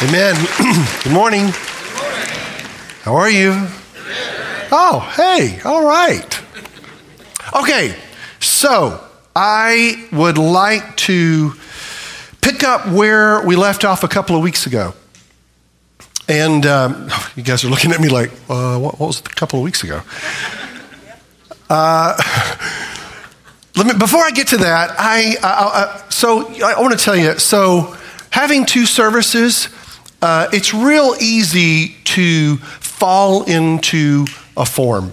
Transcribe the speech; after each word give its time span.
Amen. 0.00 0.36
Good 1.02 1.12
morning. 1.12 1.48
How 3.02 3.16
are 3.16 3.28
you? 3.28 3.50
Oh, 4.70 5.12
hey, 5.16 5.60
all 5.64 5.84
right. 5.84 6.40
Okay, 7.52 7.96
so 8.38 9.04
I 9.34 10.06
would 10.12 10.38
like 10.38 10.96
to 10.98 11.54
pick 12.40 12.62
up 12.62 12.86
where 12.86 13.44
we 13.44 13.56
left 13.56 13.84
off 13.84 14.04
a 14.04 14.08
couple 14.08 14.36
of 14.36 14.42
weeks 14.42 14.66
ago. 14.66 14.94
And 16.28 16.64
um, 16.64 17.10
you 17.34 17.42
guys 17.42 17.64
are 17.64 17.68
looking 17.68 17.90
at 17.90 17.98
me 17.98 18.08
like, 18.08 18.30
uh, 18.48 18.78
what, 18.78 19.00
what, 19.00 19.08
was 19.08 19.18
a 19.18 19.24
couple 19.24 19.58
of 19.58 19.64
weeks 19.64 19.82
ago? 19.82 20.02
Uh, 21.68 22.16
let 23.76 23.84
me, 23.84 23.94
before 23.98 24.22
I 24.22 24.30
get 24.30 24.46
to 24.48 24.58
that, 24.58 24.94
I, 24.96 25.34
I, 25.42 26.04
I 26.06 26.08
so 26.08 26.46
I 26.62 26.80
want 26.80 26.96
to 26.96 27.04
tell 27.04 27.16
you. 27.16 27.36
So 27.40 27.96
having 28.30 28.64
two 28.64 28.86
services 28.86 29.68
uh, 30.20 30.48
it's 30.52 30.74
real 30.74 31.14
easy 31.20 31.96
to 32.04 32.56
fall 32.56 33.44
into 33.44 34.26
a 34.56 34.66
form. 34.66 35.12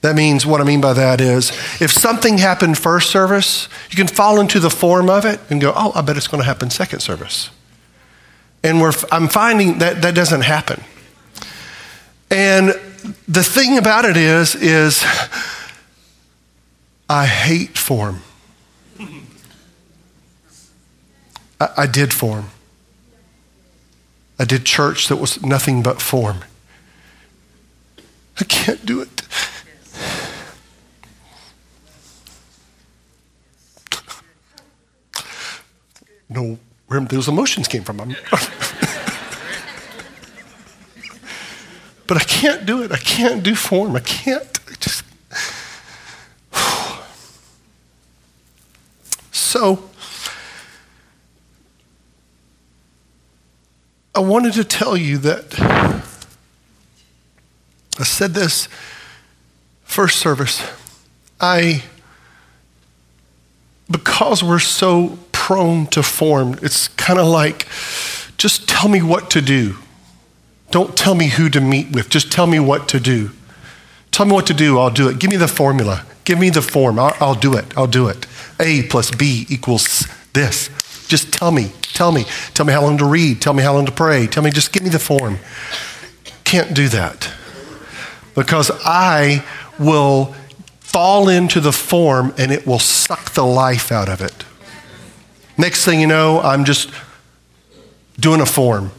That 0.00 0.14
means 0.14 0.46
what 0.46 0.60
I 0.60 0.64
mean 0.64 0.80
by 0.80 0.92
that 0.92 1.20
is 1.20 1.50
if 1.80 1.90
something 1.90 2.38
happened 2.38 2.78
first 2.78 3.10
service, 3.10 3.68
you 3.90 3.96
can 3.96 4.06
fall 4.06 4.40
into 4.40 4.60
the 4.60 4.70
form 4.70 5.10
of 5.10 5.24
it 5.24 5.40
and 5.50 5.60
go, 5.60 5.72
oh, 5.74 5.92
I 5.94 6.02
bet 6.02 6.16
it's 6.16 6.28
going 6.28 6.40
to 6.40 6.46
happen 6.46 6.70
second 6.70 7.00
service. 7.00 7.50
And 8.62 8.80
I'm 9.10 9.28
finding 9.28 9.78
that 9.78 10.02
that 10.02 10.14
doesn't 10.14 10.42
happen. 10.42 10.82
And 12.30 12.68
the 13.28 13.42
thing 13.42 13.78
about 13.78 14.04
it 14.04 14.16
is, 14.16 14.54
is 14.54 15.04
I 17.08 17.26
hate 17.26 17.76
form. 17.76 18.22
I, 21.60 21.68
I 21.76 21.86
did 21.86 22.12
form. 22.12 22.50
I 24.38 24.44
did 24.44 24.64
church 24.64 25.08
that 25.08 25.16
was 25.16 25.42
nothing 25.42 25.82
but 25.82 26.02
form. 26.02 26.44
I 28.38 28.44
can't 28.44 28.84
do 28.84 29.00
it. 29.00 29.22
No, 36.28 36.58
where 36.88 37.00
those 37.00 37.28
emotions 37.28 37.68
came 37.68 37.82
from. 37.82 37.96
but 42.06 42.16
I 42.16 42.20
can't 42.20 42.66
do 42.66 42.82
it. 42.82 42.92
I 42.92 42.98
can't 42.98 43.42
do 43.42 43.54
form. 43.54 43.96
I 43.96 44.00
can't. 44.00 44.58
I 44.68 44.74
just. 44.78 45.04
so, 49.32 49.88
I 54.16 54.20
wanted 54.20 54.54
to 54.54 54.64
tell 54.64 54.96
you 54.96 55.18
that 55.18 55.60
I 55.60 56.02
said 58.02 58.32
this 58.32 58.66
first 59.84 60.18
service. 60.18 60.66
I, 61.38 61.84
because 63.90 64.42
we're 64.42 64.58
so 64.58 65.18
prone 65.32 65.86
to 65.88 66.02
form, 66.02 66.58
it's 66.62 66.88
kind 66.88 67.18
of 67.18 67.26
like 67.26 67.66
just 68.38 68.66
tell 68.66 68.88
me 68.88 69.02
what 69.02 69.28
to 69.32 69.42
do. 69.42 69.76
Don't 70.70 70.96
tell 70.96 71.14
me 71.14 71.28
who 71.28 71.50
to 71.50 71.60
meet 71.60 71.94
with, 71.94 72.08
just 72.08 72.32
tell 72.32 72.46
me 72.46 72.58
what 72.58 72.88
to 72.88 72.98
do. 72.98 73.32
Tell 74.12 74.24
me 74.24 74.32
what 74.32 74.46
to 74.46 74.54
do, 74.54 74.78
I'll 74.78 74.88
do 74.88 75.10
it. 75.10 75.18
Give 75.18 75.28
me 75.28 75.36
the 75.36 75.46
formula. 75.46 76.06
Give 76.24 76.38
me 76.38 76.48
the 76.48 76.62
form. 76.62 76.98
I'll, 76.98 77.14
I'll 77.20 77.34
do 77.34 77.54
it. 77.54 77.66
I'll 77.76 77.86
do 77.86 78.08
it. 78.08 78.26
A 78.58 78.84
plus 78.84 79.10
B 79.10 79.44
equals 79.50 80.06
this. 80.32 80.70
Just 81.06 81.34
tell 81.34 81.50
me, 81.50 81.72
tell 81.96 82.12
me. 82.12 82.24
Tell 82.54 82.66
me 82.66 82.72
how 82.72 82.82
long 82.82 82.98
to 82.98 83.04
read. 83.04 83.40
Tell 83.40 83.54
me 83.54 83.62
how 83.62 83.74
long 83.74 83.86
to 83.86 83.92
pray. 83.92 84.26
Tell 84.26 84.42
me, 84.42 84.50
just 84.50 84.72
give 84.72 84.82
me 84.82 84.90
the 84.90 84.98
form. 84.98 85.38
Can't 86.44 86.74
do 86.74 86.88
that. 86.88 87.30
Because 88.34 88.70
I 88.84 89.44
will 89.78 90.34
fall 90.80 91.28
into 91.28 91.60
the 91.60 91.72
form 91.72 92.32
and 92.38 92.52
it 92.52 92.66
will 92.66 92.78
suck 92.78 93.32
the 93.32 93.44
life 93.44 93.90
out 93.90 94.08
of 94.08 94.20
it. 94.20 94.44
Next 95.58 95.84
thing 95.84 96.00
you 96.00 96.06
know, 96.06 96.40
I'm 96.40 96.64
just 96.64 96.90
doing 98.20 98.40
a 98.40 98.46
form. 98.46 98.92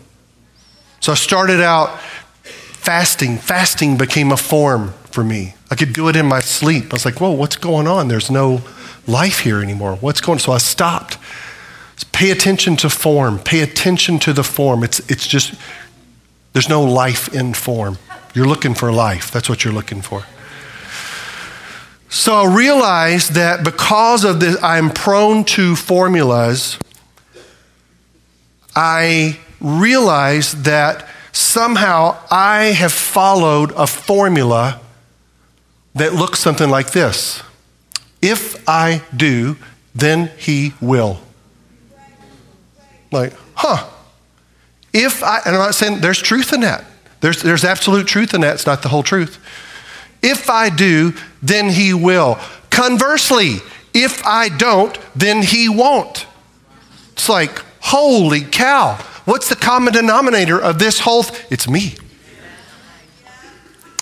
So 1.00 1.12
I 1.12 1.16
started 1.16 1.62
out 1.62 2.00
fasting. 2.00 3.38
Fasting 3.38 3.98
became 3.98 4.32
a 4.32 4.38
form 4.38 4.94
for 5.12 5.24
me. 5.24 5.54
I 5.70 5.76
could 5.76 5.94
do 5.94 6.10
it 6.10 6.16
in 6.16 6.26
my 6.26 6.40
sleep. 6.40 6.86
I 6.86 6.96
was 6.96 7.06
like, 7.06 7.20
whoa, 7.20 7.32
what's 7.32 7.58
going 7.58 7.88
on? 7.88 8.08
There's 8.08 8.32
no 8.32 8.62
life 9.06 9.40
here 9.40 9.62
anymore. 9.62 9.96
What's 9.96 10.22
going 10.22 10.38
on? 10.38 10.40
So 10.40 10.52
I 10.52 10.58
stopped. 10.58 11.18
Pay 12.04 12.32
attention 12.32 12.76
to 12.78 12.90
form. 12.90 13.40
Pay 13.40 13.62
attention 13.62 14.20
to 14.20 14.34
the 14.34 14.44
form. 14.44 14.84
It's, 14.84 15.00
it's 15.12 15.28
just, 15.28 15.54
there's 16.54 16.70
no 16.70 16.84
life 16.84 17.34
in 17.34 17.54
form. 17.54 17.98
You're 18.34 18.48
looking 18.48 18.74
for 18.74 18.92
life. 18.92 19.32
That's 19.32 19.50
what 19.50 19.64
you're 19.64 19.74
looking 19.74 20.02
for. 20.02 20.26
So 22.10 22.34
I 22.36 22.56
realized 22.56 23.34
that 23.34 23.64
because 23.64 24.24
of 24.24 24.40
this, 24.40 24.62
I'm 24.64 24.90
prone 24.90 25.44
to 25.46 25.76
formulas. 25.76 26.78
I 28.76 29.40
realized 29.60 30.66
that 30.66 31.08
somehow 31.32 32.18
I 32.32 32.66
have 32.66 32.94
followed 32.94 33.72
a 33.72 33.88
formula 33.88 34.80
that 35.96 36.14
looks 36.14 36.40
something 36.40 36.70
like 36.70 36.92
this 36.92 37.44
If 38.22 38.68
I 38.70 39.02
do, 39.16 39.58
then 39.94 40.32
he 40.38 40.74
will. 40.80 41.20
Like, 43.12 43.34
huh. 43.56 43.88
If 44.94 45.24
I, 45.24 45.40
and 45.46 45.56
I'm 45.56 45.62
not 45.62 45.76
saying 45.76 46.00
there's 46.00 46.22
truth 46.22 46.54
in 46.54 46.62
that. 46.62 46.84
There's, 47.22 47.42
there's 47.42 47.64
absolute 47.64 48.08
truth 48.08 48.34
in 48.34 48.42
that. 48.42 48.56
It's 48.56 48.66
not 48.66 48.82
the 48.82 48.90
whole 48.90 49.04
truth. 49.04 49.40
If 50.22 50.50
I 50.50 50.70
do, 50.70 51.14
then 51.42 51.70
he 51.70 51.94
will. 51.94 52.40
Conversely, 52.70 53.58
if 53.94 54.26
I 54.26 54.50
don't, 54.50 54.98
then 55.16 55.42
he 55.42 55.70
won't. 55.70 56.26
It's 57.14 57.30
like, 57.30 57.64
holy 57.80 58.42
cow. 58.42 58.96
What's 59.26 59.50
the 59.50 59.56
common 59.56 59.94
denominator 59.94 60.60
of 60.60 60.80
this 60.80 61.00
whole? 61.00 61.24
Th- 61.24 61.46
it's 61.50 61.68
me. 61.68 61.96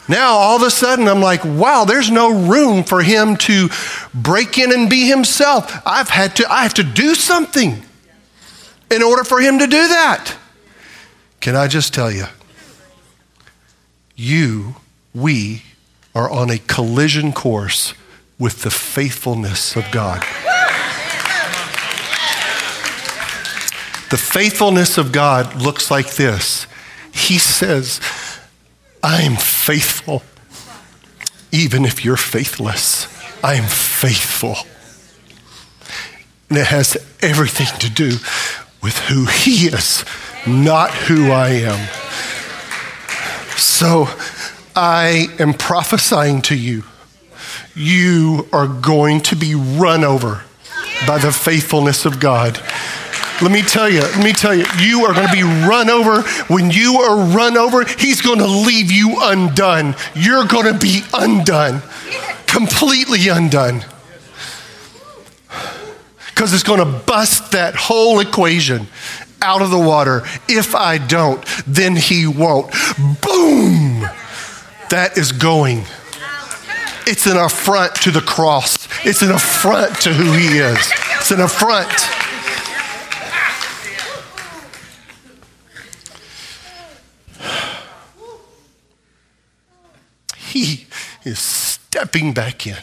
Now, 0.07 0.33
all 0.33 0.57
of 0.57 0.61
a 0.61 0.69
sudden, 0.69 1.07
I'm 1.07 1.21
like, 1.21 1.43
wow, 1.43 1.83
there's 1.85 2.11
no 2.11 2.47
room 2.47 2.83
for 2.83 3.01
him 3.01 3.37
to 3.37 3.69
break 4.13 4.57
in 4.59 4.71
and 4.71 4.87
be 4.89 5.07
himself. 5.07 5.81
I've 5.85 6.09
had 6.09 6.35
to, 6.35 6.51
I 6.51 6.61
have 6.61 6.75
to 6.75 6.83
do 6.83 7.15
something 7.15 7.83
in 8.95 9.03
order 9.03 9.23
for 9.23 9.39
him 9.39 9.59
to 9.59 9.67
do 9.67 9.87
that. 9.89 10.35
Can 11.41 11.55
I 11.55 11.67
just 11.67 11.93
tell 11.93 12.11
you? 12.11 12.25
You, 14.15 14.77
we, 15.13 15.63
are 16.15 16.31
on 16.31 16.49
a 16.49 16.57
collision 16.57 17.33
course 17.33 17.93
with 18.39 18.61
the 18.61 18.69
faithfulness 18.71 19.75
of 19.75 19.85
God. 19.91 20.21
The 24.11 24.17
faithfulness 24.17 24.97
of 24.97 25.11
God 25.11 25.61
looks 25.61 25.91
like 25.91 26.15
this 26.15 26.67
He 27.11 27.37
says, 27.37 27.99
I 29.03 29.23
am 29.23 29.35
faithful. 29.35 30.23
Even 31.51 31.85
if 31.85 32.03
you're 32.03 32.17
faithless, 32.17 33.07
I 33.43 33.55
am 33.55 33.67
faithful. 33.67 34.55
And 36.49 36.57
it 36.57 36.67
has 36.67 36.97
everything 37.21 37.67
to 37.79 37.89
do 37.89 38.17
with 38.85 38.99
who 38.99 39.25
He 39.25 39.65
is, 39.65 40.05
not 40.45 40.91
who 40.91 41.31
I 41.31 41.49
am. 41.65 41.89
So 43.57 44.07
I 44.75 45.27
am 45.39 45.55
prophesying 45.55 46.43
to 46.43 46.55
you. 46.55 46.83
You 47.75 48.47
are 48.53 48.67
going 48.67 49.21
to 49.21 49.35
be 49.35 49.55
run 49.55 50.03
over 50.03 50.43
by 51.07 51.17
the 51.17 51.31
faithfulness 51.31 52.05
of 52.05 52.19
God. 52.19 52.61
Let 53.41 53.51
me 53.51 53.63
tell 53.63 53.89
you, 53.89 54.01
let 54.01 54.23
me 54.23 54.33
tell 54.33 54.53
you, 54.53 54.65
you 54.79 55.03
are 55.05 55.15
going 55.15 55.27
to 55.27 55.33
be 55.33 55.41
run 55.41 55.89
over. 55.89 56.21
When 56.47 56.69
you 56.69 56.99
are 56.99 57.35
run 57.35 57.57
over, 57.57 57.85
He's 57.85 58.21
going 58.21 58.37
to 58.37 58.45
leave 58.45 58.91
you 58.91 59.17
undone. 59.19 59.95
You're 60.13 60.45
going 60.45 60.71
to 60.71 60.79
be 60.79 61.01
undone, 61.11 61.81
completely 62.45 63.29
undone 63.29 63.83
because 66.35 66.53
it's 66.53 66.63
going 66.63 66.79
to 66.79 67.05
bust 67.05 67.53
that 67.53 67.75
whole 67.75 68.19
equation 68.19 68.87
out 69.41 69.61
of 69.61 69.69
the 69.69 69.79
water. 69.79 70.23
If 70.49 70.75
I 70.75 70.97
don't, 70.97 71.41
then 71.65 71.95
he 71.95 72.27
won't. 72.27 72.71
Boom! 73.21 74.01
That 74.89 75.13
is 75.17 75.31
going. 75.31 75.85
It's 77.07 77.25
an 77.25 77.37
affront 77.37 77.95
to 78.01 78.11
the 78.11 78.19
cross. 78.19 78.87
It's 79.05 79.21
an 79.21 79.31
affront 79.31 80.01
to 80.01 80.13
who 80.13 80.33
he 80.33 80.57
is. 80.57 80.91
It's 81.17 81.31
an 81.31 81.39
affront. 81.39 81.89
He 90.37 90.87
is 91.23 91.39
stepping 91.39 92.33
back 92.33 92.67
in. 92.67 92.75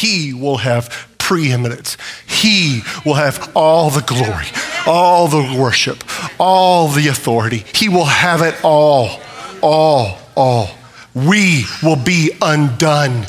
He 0.00 0.32
will 0.32 0.58
have 0.58 1.08
preeminence. 1.18 1.96
He 2.26 2.82
will 3.04 3.14
have 3.14 3.50
all 3.54 3.90
the 3.90 4.00
glory, 4.00 4.46
all 4.86 5.26
the 5.28 5.58
worship, 5.58 6.04
all 6.38 6.88
the 6.88 7.08
authority. 7.08 7.64
He 7.74 7.88
will 7.88 8.04
have 8.04 8.40
it 8.42 8.54
all, 8.62 9.20
all, 9.60 10.18
all. 10.36 10.70
We 11.14 11.64
will 11.82 11.96
be 11.96 12.30
undone, 12.40 13.26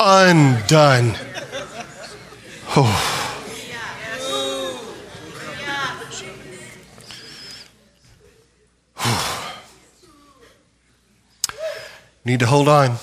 undone. 0.00 1.14
Oh. 2.76 3.14
Need 12.24 12.40
to 12.40 12.46
hold 12.46 12.68
on. 12.68 12.98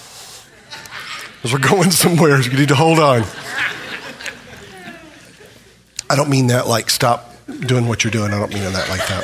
As 1.46 1.54
we're 1.54 1.60
going 1.60 1.92
somewhere, 1.92 2.42
you 2.42 2.58
need 2.58 2.70
to 2.70 2.76
hold 2.76 2.98
on. 2.98 3.24
I 6.10 6.16
don't 6.16 6.28
mean 6.28 6.48
that 6.48 6.66
like 6.66 6.90
stop 6.90 7.36
doing 7.46 7.88
what 7.88 8.04
you're 8.04 8.10
doing. 8.10 8.34
I 8.34 8.40
don't 8.40 8.52
mean 8.52 8.64
that 8.64 8.90
like 8.90 9.08
that. 9.08 9.24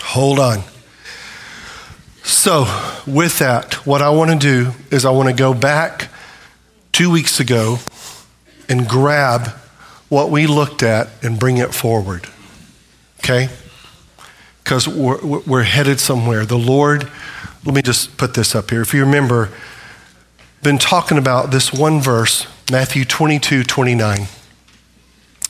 Hold 0.00 0.38
on. 0.38 0.62
So, 2.22 2.62
with 3.06 3.40
that, 3.40 3.74
what 3.86 4.00
I 4.00 4.08
want 4.08 4.30
to 4.30 4.38
do 4.38 4.70
is 4.90 5.04
I 5.04 5.10
want 5.10 5.28
to 5.28 5.34
go 5.34 5.52
back 5.52 6.08
two 6.92 7.10
weeks 7.10 7.40
ago 7.40 7.76
and 8.66 8.88
grab 8.88 9.48
what 10.08 10.30
we 10.30 10.46
looked 10.46 10.82
at 10.82 11.10
and 11.22 11.38
bring 11.38 11.58
it 11.58 11.74
forward. 11.74 12.26
Okay? 13.18 13.50
Because 14.62 14.88
we're, 14.88 15.40
we're 15.40 15.62
headed 15.64 16.00
somewhere. 16.00 16.46
The 16.46 16.58
Lord 16.58 17.10
let 17.64 17.74
me 17.74 17.80
just 17.80 18.18
put 18.18 18.34
this 18.34 18.54
up 18.54 18.70
here. 18.70 18.82
If 18.82 18.92
you 18.92 19.04
remember, 19.04 19.50
been 20.64 20.78
talking 20.78 21.18
about 21.18 21.50
this 21.50 21.72
one 21.72 22.00
verse, 22.00 22.46
Matthew 22.72 23.04
22, 23.04 23.62
29. 23.62 24.26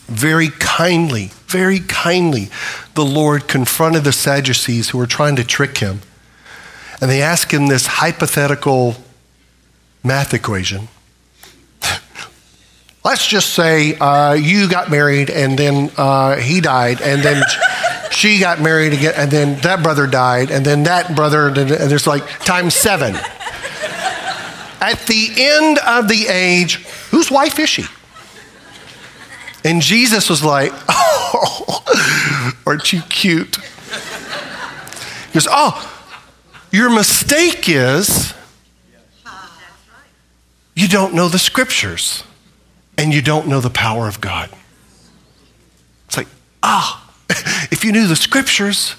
Very 0.06 0.48
kindly, 0.48 1.30
very 1.46 1.78
kindly, 1.78 2.50
the 2.94 3.04
Lord 3.04 3.48
confronted 3.48 4.04
the 4.04 4.12
Sadducees 4.12 4.90
who 4.90 4.98
were 4.98 5.06
trying 5.06 5.36
to 5.36 5.44
trick 5.44 5.78
him. 5.78 6.00
And 7.00 7.10
they 7.10 7.22
asked 7.22 7.52
him 7.52 7.68
this 7.68 7.86
hypothetical 7.86 8.96
math 10.02 10.34
equation. 10.34 10.88
Let's 13.04 13.26
just 13.26 13.54
say 13.54 13.96
uh, 13.96 14.32
you 14.34 14.68
got 14.68 14.90
married 14.90 15.30
and 15.30 15.58
then 15.58 15.90
uh, 15.96 16.36
he 16.36 16.60
died 16.60 17.00
and 17.00 17.22
then 17.22 17.42
she 18.10 18.38
got 18.40 18.60
married 18.60 18.92
again, 18.92 19.14
and 19.16 19.30
then 19.30 19.60
that 19.60 19.82
brother 19.82 20.06
died, 20.06 20.50
and 20.50 20.64
then 20.64 20.84
that 20.84 21.14
brother, 21.16 21.48
and 21.48 21.56
there's 21.56 22.06
like 22.06 22.26
times 22.40 22.74
seven. 22.74 23.16
At 24.84 25.06
the 25.06 25.30
end 25.34 25.78
of 25.78 26.08
the 26.08 26.26
age, 26.28 26.84
whose 27.10 27.30
wife 27.30 27.58
is 27.58 27.70
she? 27.70 27.84
And 29.64 29.80
Jesus 29.80 30.28
was 30.28 30.44
like, 30.44 30.72
Oh, 30.90 32.52
aren't 32.66 32.92
you 32.92 33.00
cute? 33.08 33.56
He 33.56 35.32
goes, 35.32 35.48
Oh, 35.50 35.90
your 36.70 36.90
mistake 36.90 37.66
is 37.66 38.34
you 40.74 40.86
don't 40.86 41.14
know 41.14 41.28
the 41.28 41.38
scriptures 41.38 42.22
and 42.98 43.14
you 43.14 43.22
don't 43.22 43.48
know 43.48 43.62
the 43.62 43.70
power 43.70 44.06
of 44.06 44.20
God. 44.20 44.50
It's 46.08 46.18
like, 46.18 46.28
ah. 46.62 47.00
Oh 47.00 47.70
if 47.70 47.82
you 47.86 47.90
knew 47.90 48.06
the 48.06 48.16
scriptures, 48.16 48.96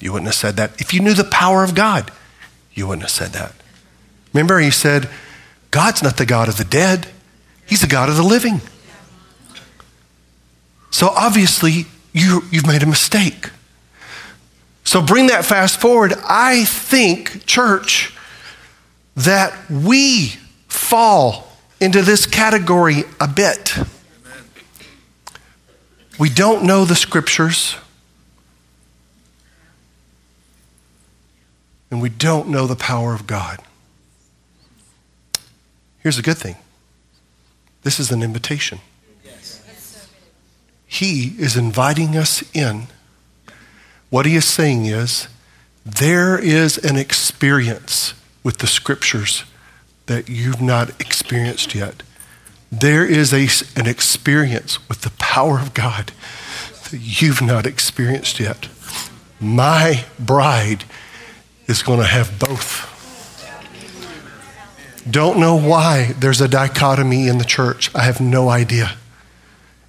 you 0.00 0.12
wouldn't 0.12 0.26
have 0.26 0.34
said 0.34 0.56
that. 0.56 0.80
If 0.80 0.92
you 0.92 0.98
knew 0.98 1.14
the 1.14 1.22
power 1.22 1.62
of 1.62 1.76
God, 1.76 2.10
you 2.74 2.88
wouldn't 2.88 3.02
have 3.02 3.10
said 3.12 3.30
that. 3.34 3.52
Remember, 4.36 4.58
he 4.58 4.70
said, 4.70 5.08
God's 5.70 6.02
not 6.02 6.18
the 6.18 6.26
God 6.26 6.48
of 6.48 6.58
the 6.58 6.64
dead, 6.64 7.08
He's 7.64 7.80
the 7.80 7.86
God 7.86 8.10
of 8.10 8.16
the 8.16 8.22
living. 8.22 8.60
So 10.90 11.08
obviously, 11.08 11.86
you, 12.12 12.42
you've 12.50 12.66
made 12.66 12.82
a 12.82 12.86
mistake. 12.86 13.48
So 14.84 15.00
bring 15.00 15.28
that 15.28 15.46
fast 15.46 15.80
forward. 15.80 16.12
I 16.22 16.66
think, 16.66 17.46
church, 17.46 18.14
that 19.16 19.54
we 19.70 20.34
fall 20.68 21.50
into 21.80 22.02
this 22.02 22.26
category 22.26 23.04
a 23.18 23.26
bit. 23.26 23.74
We 26.18 26.28
don't 26.28 26.64
know 26.64 26.84
the 26.84 26.94
scriptures. 26.94 27.74
And 31.90 32.02
we 32.02 32.10
don't 32.10 32.50
know 32.50 32.66
the 32.66 32.76
power 32.76 33.14
of 33.14 33.26
God. 33.26 33.62
Here's 36.06 36.18
a 36.18 36.22
good 36.22 36.38
thing 36.38 36.54
this 37.82 37.98
is 37.98 38.12
an 38.12 38.22
invitation. 38.22 38.78
He 40.86 41.34
is 41.36 41.56
inviting 41.56 42.16
us 42.16 42.44
in. 42.54 42.86
What 44.08 44.24
he 44.24 44.36
is 44.36 44.44
saying 44.44 44.86
is, 44.86 45.26
there 45.84 46.38
is 46.38 46.78
an 46.78 46.96
experience 46.96 48.14
with 48.44 48.58
the 48.58 48.68
scriptures 48.68 49.46
that 50.06 50.28
you've 50.28 50.62
not 50.62 50.90
experienced 51.00 51.74
yet. 51.74 52.04
There 52.70 53.04
is 53.04 53.34
a, 53.34 53.48
an 53.76 53.88
experience 53.88 54.88
with 54.88 55.00
the 55.00 55.10
power 55.18 55.58
of 55.58 55.74
God 55.74 56.12
that 56.88 57.00
you've 57.00 57.42
not 57.42 57.66
experienced 57.66 58.38
yet. 58.38 58.68
My 59.40 60.04
bride 60.20 60.84
is 61.66 61.82
going 61.82 61.98
to 61.98 62.06
have 62.06 62.38
both. 62.38 62.95
Don't 65.08 65.38
know 65.38 65.56
why 65.56 66.14
there's 66.18 66.40
a 66.40 66.48
dichotomy 66.48 67.28
in 67.28 67.38
the 67.38 67.44
church. 67.44 67.94
I 67.94 68.02
have 68.02 68.20
no 68.20 68.48
idea. 68.48 68.96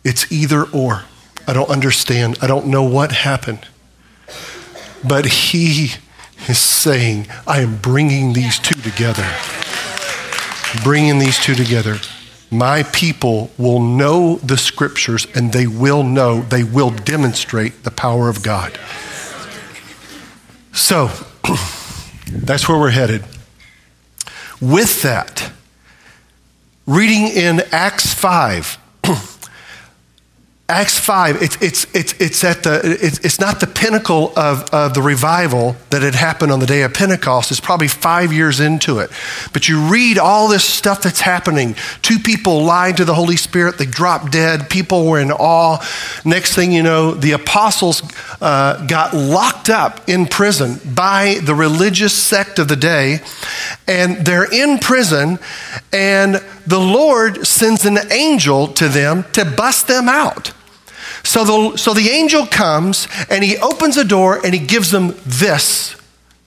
It's 0.03 0.31
either 0.31 0.63
or. 0.63 1.03
I 1.47 1.53
don't 1.53 1.69
understand. 1.69 2.37
I 2.41 2.47
don't 2.47 2.67
know 2.67 2.83
what 2.83 3.11
happened. 3.11 3.67
But 5.07 5.25
he 5.25 5.93
is 6.47 6.59
saying, 6.59 7.27
I 7.47 7.61
am 7.61 7.77
bringing 7.77 8.33
these 8.33 8.59
two 8.59 8.79
together. 8.81 9.27
Bringing 10.83 11.19
these 11.19 11.39
two 11.39 11.55
together 11.55 11.97
my 12.49 12.83
people 12.83 13.51
will 13.57 13.81
know 13.81 14.37
the 14.37 14.57
scriptures 14.57 15.27
and 15.35 15.51
they 15.51 15.67
will 15.67 16.03
know, 16.03 16.41
they 16.41 16.63
will 16.63 16.91
demonstrate 16.91 17.83
the 17.83 17.91
power 17.91 18.29
of 18.29 18.41
God. 18.41 18.79
So, 20.71 21.07
that's 22.31 22.69
where 22.69 22.79
we're 22.79 22.91
headed. 22.91 23.23
With 24.59 25.03
that, 25.03 25.51
reading 26.87 27.27
in 27.27 27.61
Acts 27.71 28.13
5, 28.15 28.79
Acts 30.69 30.99
5, 30.99 31.41
it's, 31.41 31.61
it's, 31.61 31.95
it's, 31.95 32.13
it's, 32.19 32.43
at 32.43 32.63
the, 32.63 32.97
it's, 32.99 33.19
it's 33.19 33.39
not 33.39 33.61
the 33.61 33.67
pinnacle 33.67 34.33
of, 34.35 34.69
of 34.73 34.93
the 34.93 35.01
revival 35.01 35.77
that 35.91 36.01
had 36.01 36.13
happened 36.13 36.51
on 36.51 36.59
the 36.59 36.65
day 36.65 36.81
of 36.81 36.93
Pentecost. 36.93 37.51
It's 37.51 37.61
probably 37.61 37.87
five 37.87 38.33
years 38.33 38.59
into 38.59 38.99
it. 38.99 39.09
But 39.53 39.69
you 39.69 39.79
read 39.87 40.17
all 40.17 40.49
this 40.49 40.65
stuff 40.65 41.01
that's 41.01 41.21
happening. 41.21 41.77
Two 42.01 42.19
people 42.19 42.65
lied 42.65 42.97
to 42.97 43.05
the 43.05 43.13
Holy 43.13 43.37
Spirit, 43.37 43.77
they 43.77 43.85
dropped 43.85 44.33
dead, 44.33 44.69
people 44.69 45.05
were 45.05 45.21
in 45.21 45.31
awe. 45.31 45.77
Next 46.25 46.53
thing 46.53 46.73
you 46.73 46.83
know, 46.83 47.11
the 47.11 47.31
apostles 47.31 48.03
uh, 48.41 48.85
got 48.87 49.13
locked 49.13 49.69
up 49.69 50.09
in 50.09 50.25
prison 50.25 50.81
by 50.93 51.39
the 51.45 51.55
religious 51.55 52.11
sect 52.11 52.59
of 52.59 52.67
the 52.67 52.75
day, 52.75 53.21
and 53.87 54.25
they're 54.25 54.51
in 54.51 54.79
prison, 54.79 55.39
and 55.93 56.43
the 56.65 56.77
Lord 56.77 57.47
sends 57.47 57.85
an 57.85 57.99
angel 58.11 58.67
to 58.73 58.89
them 58.89 59.23
to 59.31 59.45
bust 59.45 59.87
them 59.87 60.09
out. 60.09 60.51
So 61.27 61.43
the, 61.43 61.77
so 61.77 61.93
the 61.93 62.07
angel 62.07 62.45
comes 62.45 63.05
and 63.29 63.43
he 63.43 63.57
opens 63.57 63.97
a 63.97 64.05
door 64.05 64.39
and 64.45 64.53
he 64.53 64.65
gives 64.65 64.91
them 64.91 65.13
this 65.25 65.97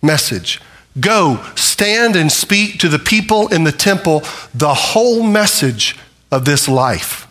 message 0.01 0.59
Go, 0.99 1.45
stand 1.55 2.17
and 2.17 2.33
speak 2.33 2.81
to 2.81 2.89
the 2.89 2.99
people 2.99 3.49
in 3.49 3.65
the 3.65 3.73
temple 3.73 4.25
the 4.55 4.73
whole 4.73 5.23
message 5.23 5.99
of 6.33 6.47
this 6.47 6.67
life. 6.67 7.29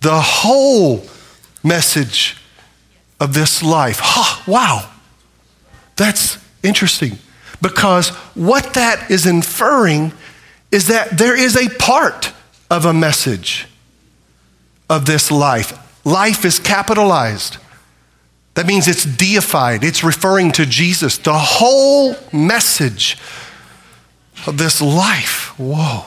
The 0.00 0.18
whole 0.18 1.04
message 1.62 2.38
of 3.20 3.34
this 3.34 3.62
life. 3.62 4.00
Huh, 4.02 4.42
wow. 4.50 4.90
That's 5.96 6.38
interesting 6.62 7.18
because 7.60 8.08
what 8.34 8.74
that 8.74 9.10
is 9.10 9.26
inferring 9.26 10.12
is 10.72 10.88
that 10.88 11.18
there 11.18 11.38
is 11.38 11.54
a 11.54 11.68
part 11.76 12.32
of 12.70 12.86
a 12.86 12.94
message 12.94 13.68
of 14.88 15.06
this 15.06 15.30
life. 15.30 15.78
Life 16.04 16.44
is 16.44 16.58
capitalized. 16.58 17.58
That 18.54 18.66
means 18.66 18.86
it's 18.86 19.04
deified, 19.04 19.82
it's 19.82 20.04
referring 20.04 20.52
to 20.52 20.66
Jesus. 20.66 21.16
The 21.18 21.38
whole 21.38 22.16
message 22.32 23.16
of 24.46 24.58
this 24.58 24.82
life. 24.82 25.58
Whoa. 25.58 26.04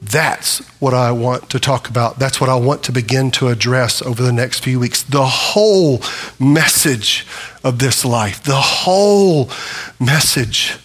That's 0.00 0.58
what 0.80 0.92
I 0.92 1.12
want 1.12 1.48
to 1.50 1.58
talk 1.58 1.88
about. 1.88 2.18
That's 2.18 2.38
what 2.38 2.50
I 2.50 2.56
want 2.56 2.82
to 2.84 2.92
begin 2.92 3.30
to 3.32 3.48
address 3.48 4.02
over 4.02 4.22
the 4.22 4.32
next 4.32 4.62
few 4.62 4.78
weeks. 4.78 5.02
The 5.02 5.24
whole 5.24 6.02
message 6.38 7.26
of 7.62 7.78
this 7.78 8.04
life, 8.04 8.42
the 8.42 8.60
whole 8.60 9.48
message 9.98 10.76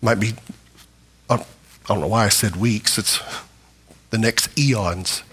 might 0.00 0.20
be 0.20 0.34
I 1.28 1.44
don't 1.88 2.00
know 2.00 2.06
why 2.06 2.24
I 2.24 2.28
said 2.28 2.56
weeks, 2.56 2.98
it's 2.98 3.20
the 4.14 4.18
next 4.18 4.56
eons. 4.56 5.24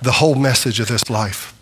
The 0.00 0.12
whole 0.12 0.36
message 0.36 0.78
of 0.78 0.86
this 0.86 1.10
life. 1.10 1.52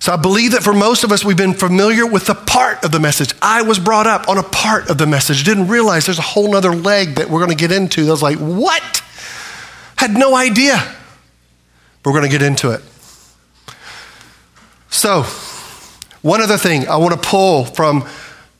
So 0.00 0.12
I 0.12 0.16
believe 0.16 0.50
that 0.50 0.64
for 0.64 0.72
most 0.72 1.04
of 1.04 1.12
us, 1.12 1.24
we've 1.24 1.36
been 1.36 1.54
familiar 1.54 2.04
with 2.04 2.26
the 2.26 2.34
part 2.34 2.84
of 2.84 2.90
the 2.90 2.98
message. 2.98 3.34
I 3.40 3.62
was 3.62 3.78
brought 3.78 4.08
up 4.08 4.28
on 4.28 4.36
a 4.36 4.42
part 4.42 4.90
of 4.90 4.98
the 4.98 5.06
message, 5.06 5.44
didn't 5.44 5.68
realize 5.68 6.06
there's 6.06 6.18
a 6.18 6.22
whole 6.22 6.56
other 6.56 6.74
leg 6.74 7.14
that 7.14 7.30
we're 7.30 7.38
going 7.38 7.56
to 7.56 7.68
get 7.68 7.70
into. 7.70 8.08
I 8.08 8.10
was 8.10 8.20
like, 8.20 8.38
what? 8.38 9.02
Had 9.96 10.14
no 10.14 10.34
idea. 10.34 10.76
We're 12.04 12.12
going 12.12 12.24
to 12.24 12.36
get 12.36 12.42
into 12.42 12.72
it. 12.72 12.82
So, 14.90 15.22
one 16.22 16.40
other 16.40 16.58
thing 16.58 16.88
I 16.88 16.96
want 16.96 17.14
to 17.14 17.28
pull 17.28 17.64
from 17.64 18.08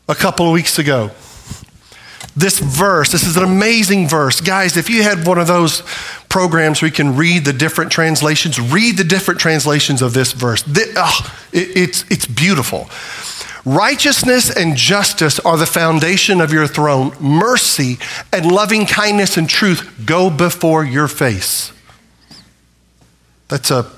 a 0.09 0.15
couple 0.15 0.47
of 0.47 0.53
weeks 0.53 0.79
ago. 0.79 1.11
This 2.35 2.59
verse, 2.59 3.13
this 3.13 3.27
is 3.27 3.37
an 3.37 3.45
amazing 3.45 4.09
verse. 4.09 4.41
Guys, 4.41 4.77
if 4.77 4.89
you 4.89 5.03
had 5.03 5.27
one 5.27 5.39
of 5.39 5.47
those 5.47 5.83
programs 6.31 6.81
where 6.81 6.89
you 6.89 6.95
can 6.95 7.15
read 7.15 7.45
the 7.45 7.53
different 7.53 7.93
translations, 7.93 8.59
read 8.59 8.97
the 8.97 9.05
different 9.05 9.39
translations 9.39 10.01
of 10.01 10.15
this 10.15 10.33
verse. 10.33 10.65
Oh, 10.97 11.37
it, 11.53 11.77
it's, 11.77 12.11
it's 12.11 12.27
beautiful. 12.27 12.89
Righteousness 13.65 14.55
and 14.55 14.77
justice 14.77 15.39
are 15.41 15.57
the 15.57 15.67
foundation 15.67 16.41
of 16.41 16.53
your 16.53 16.67
throne. 16.67 17.15
Mercy 17.21 17.99
and 18.33 18.51
loving 18.51 18.87
kindness 18.87 19.37
and 19.37 19.49
truth 19.49 20.03
go 20.05 20.31
before 20.31 20.85
your 20.85 21.09
face. 21.09 21.71
That's 23.49 23.71
a 23.71 23.91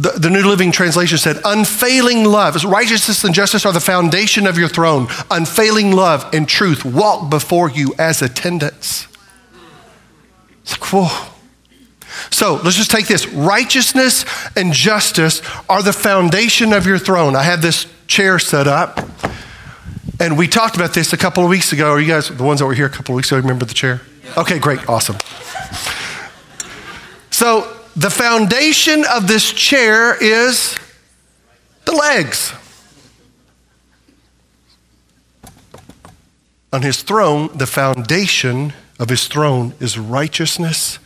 the, 0.00 0.18
the, 0.18 0.30
New 0.30 0.42
Living 0.42 0.72
Translation 0.72 1.18
said, 1.18 1.38
unfailing 1.44 2.24
love. 2.24 2.64
Righteousness 2.64 3.22
and 3.22 3.34
justice 3.34 3.66
are 3.66 3.72
the 3.72 3.80
foundation 3.80 4.46
of 4.46 4.56
your 4.56 4.68
throne. 4.68 5.08
Unfailing 5.30 5.92
love 5.92 6.28
and 6.32 6.48
truth 6.48 6.84
walk 6.84 7.28
before 7.28 7.70
you 7.70 7.94
as 7.98 8.22
attendants. 8.22 9.06
It's 10.62 10.72
like, 10.72 10.90
whoa. 10.90 11.30
So 12.30 12.54
let's 12.64 12.76
just 12.76 12.90
take 12.90 13.08
this. 13.08 13.26
Righteousness 13.28 14.24
and 14.56 14.72
justice 14.72 15.42
are 15.68 15.82
the 15.82 15.92
foundation 15.92 16.72
of 16.72 16.86
your 16.86 16.98
throne. 16.98 17.36
I 17.36 17.42
had 17.42 17.60
this 17.60 17.86
chair 18.06 18.38
set 18.38 18.66
up, 18.66 19.06
and 20.18 20.38
we 20.38 20.48
talked 20.48 20.76
about 20.76 20.94
this 20.94 21.12
a 21.12 21.18
couple 21.18 21.44
of 21.44 21.50
weeks 21.50 21.72
ago. 21.72 21.90
Are 21.90 22.00
you 22.00 22.08
guys, 22.08 22.28
the 22.28 22.42
ones 22.42 22.60
that 22.60 22.66
were 22.66 22.74
here 22.74 22.86
a 22.86 22.90
couple 22.90 23.14
of 23.14 23.16
weeks 23.16 23.30
ago, 23.30 23.40
remember 23.40 23.66
the 23.66 23.74
chair? 23.74 24.00
Okay, 24.36 24.58
great, 24.58 24.88
awesome. 24.88 25.16
So 27.30 27.79
the 28.00 28.08
foundation 28.08 29.04
of 29.12 29.28
this 29.28 29.52
chair 29.52 30.16
is 30.24 30.74
the 31.84 31.92
legs. 31.92 32.54
On 36.72 36.80
his 36.80 37.02
throne, 37.02 37.50
the 37.54 37.66
foundation 37.66 38.72
of 38.98 39.10
his 39.10 39.28
throne 39.28 39.74
is 39.80 39.98
righteousness 39.98 40.98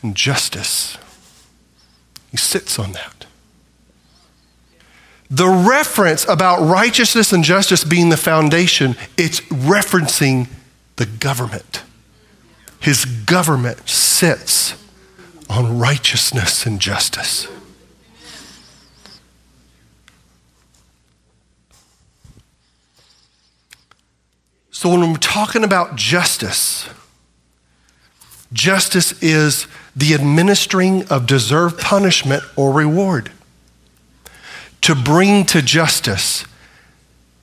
and 0.00 0.14
justice. 0.14 0.96
He 2.30 2.36
sits 2.36 2.78
on 2.78 2.92
that. 2.92 3.26
The 5.28 5.48
reference 5.48 6.24
about 6.28 6.60
righteousness 6.60 7.32
and 7.32 7.42
justice 7.42 7.82
being 7.82 8.10
the 8.10 8.16
foundation, 8.16 8.94
it's 9.18 9.40
referencing 9.40 10.46
the 10.94 11.06
government. 11.06 11.82
His 12.78 13.04
government 13.04 13.88
sits 13.88 14.76
on 15.48 15.78
righteousness 15.78 16.66
and 16.66 16.80
justice. 16.80 17.48
So, 24.70 24.90
when 24.90 25.00
we're 25.10 25.16
talking 25.16 25.64
about 25.64 25.96
justice, 25.96 26.88
justice 28.52 29.20
is 29.22 29.66
the 29.96 30.12
administering 30.12 31.08
of 31.08 31.26
deserved 31.26 31.78
punishment 31.80 32.42
or 32.56 32.72
reward. 32.72 33.30
To 34.82 34.94
bring 34.94 35.46
to 35.46 35.62
justice 35.62 36.44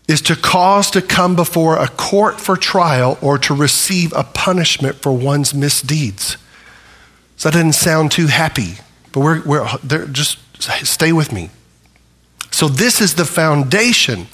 is 0.08 0.22
to 0.22 0.36
cause 0.36 0.92
to 0.92 1.02
come 1.02 1.36
before 1.36 1.78
a 1.78 1.88
court 1.88 2.40
for 2.40 2.56
trial 2.56 3.18
or 3.22 3.38
to 3.40 3.54
receive 3.54 4.14
a 4.14 4.24
punishment 4.24 4.98
for 4.98 5.12
one's 5.12 5.54
misdeeds. 5.54 6.38
So 7.38 7.50
that 7.50 7.58
didn't 7.58 7.74
sound 7.74 8.12
too 8.12 8.28
happy, 8.28 8.76
but 9.12 9.22
we're, 9.22 9.44
we're 9.44 10.08
just 10.08 10.40
stay 10.62 11.12
with 11.12 11.32
me. 11.32 11.50
So, 12.52 12.68
this 12.68 13.02
is 13.02 13.16
the 13.16 13.26
foundation 13.26 14.28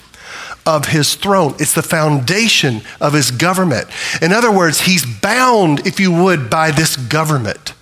of 0.66 0.86
his 0.86 1.14
throne. 1.14 1.54
It's 1.58 1.74
the 1.74 1.82
foundation 1.82 2.82
of 3.00 3.14
his 3.14 3.30
government. 3.30 3.88
In 4.20 4.32
other 4.32 4.52
words, 4.52 4.82
he's 4.82 5.06
bound, 5.06 5.86
if 5.86 5.98
you 5.98 6.12
would, 6.12 6.50
by 6.50 6.70
this 6.70 6.96
government. 6.96 7.72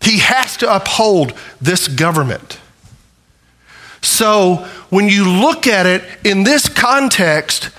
He 0.00 0.18
has 0.20 0.56
to 0.58 0.74
uphold 0.74 1.34
this 1.60 1.86
government. 1.86 2.58
So, 4.00 4.66
when 4.88 5.08
you 5.08 5.28
look 5.28 5.66
at 5.66 5.84
it 5.84 6.02
in 6.24 6.44
this 6.44 6.68
context, 6.68 7.70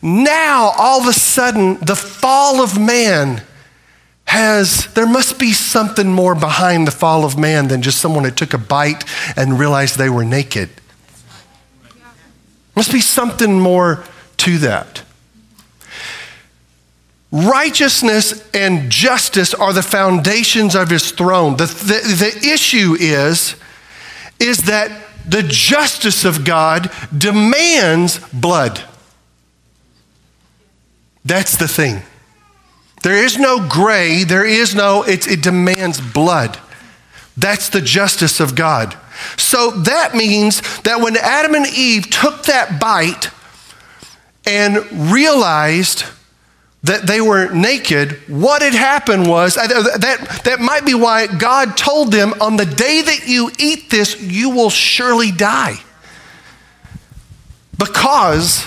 now 0.00 0.72
all 0.78 1.02
of 1.02 1.06
a 1.06 1.12
sudden, 1.12 1.78
the 1.80 1.96
fall 1.96 2.62
of 2.62 2.80
man 2.80 3.42
has, 4.36 4.92
there 4.92 5.06
must 5.06 5.38
be 5.38 5.52
something 5.52 6.12
more 6.12 6.34
behind 6.34 6.86
the 6.86 6.90
fall 6.90 7.24
of 7.24 7.38
man 7.38 7.68
than 7.68 7.80
just 7.80 7.98
someone 7.98 8.24
that 8.24 8.36
took 8.36 8.52
a 8.52 8.58
bite 8.58 9.02
and 9.34 9.58
realized 9.58 9.96
they 9.96 10.10
were 10.10 10.26
naked. 10.26 10.68
Must 12.76 12.92
be 12.92 13.00
something 13.00 13.58
more 13.58 14.04
to 14.36 14.58
that. 14.58 15.02
Righteousness 17.32 18.46
and 18.52 18.90
justice 18.90 19.54
are 19.54 19.72
the 19.72 19.82
foundations 19.82 20.74
of 20.74 20.90
his 20.90 21.10
throne. 21.12 21.56
The, 21.56 21.64
the, 21.66 22.40
the 22.40 22.50
issue 22.52 22.94
is, 23.00 23.56
is 24.38 24.64
that 24.64 24.92
the 25.26 25.42
justice 25.42 26.26
of 26.26 26.44
God 26.44 26.92
demands 27.16 28.18
blood. 28.34 28.82
That's 31.24 31.56
the 31.56 31.68
thing. 31.68 32.02
There 33.06 33.24
is 33.24 33.38
no 33.38 33.64
gray, 33.68 34.24
there 34.24 34.44
is 34.44 34.74
no, 34.74 35.04
it, 35.04 35.28
it 35.28 35.40
demands 35.40 36.00
blood. 36.00 36.58
That's 37.36 37.68
the 37.68 37.80
justice 37.80 38.40
of 38.40 38.56
God. 38.56 38.96
So 39.36 39.70
that 39.82 40.16
means 40.16 40.60
that 40.80 41.00
when 41.00 41.16
Adam 41.16 41.54
and 41.54 41.68
Eve 41.68 42.10
took 42.10 42.46
that 42.46 42.80
bite 42.80 43.30
and 44.44 45.12
realized 45.12 46.02
that 46.82 47.06
they 47.06 47.20
were 47.20 47.48
naked, 47.54 48.10
what 48.26 48.60
had 48.60 48.74
happened 48.74 49.28
was 49.28 49.56
uh, 49.56 49.68
that, 49.68 50.40
that 50.42 50.58
might 50.58 50.84
be 50.84 50.94
why 50.94 51.28
God 51.28 51.76
told 51.76 52.10
them, 52.10 52.34
on 52.40 52.56
the 52.56 52.66
day 52.66 53.02
that 53.02 53.28
you 53.28 53.52
eat 53.60 53.88
this, 53.88 54.20
you 54.20 54.50
will 54.50 54.68
surely 54.68 55.30
die. 55.30 55.76
Because 57.78 58.66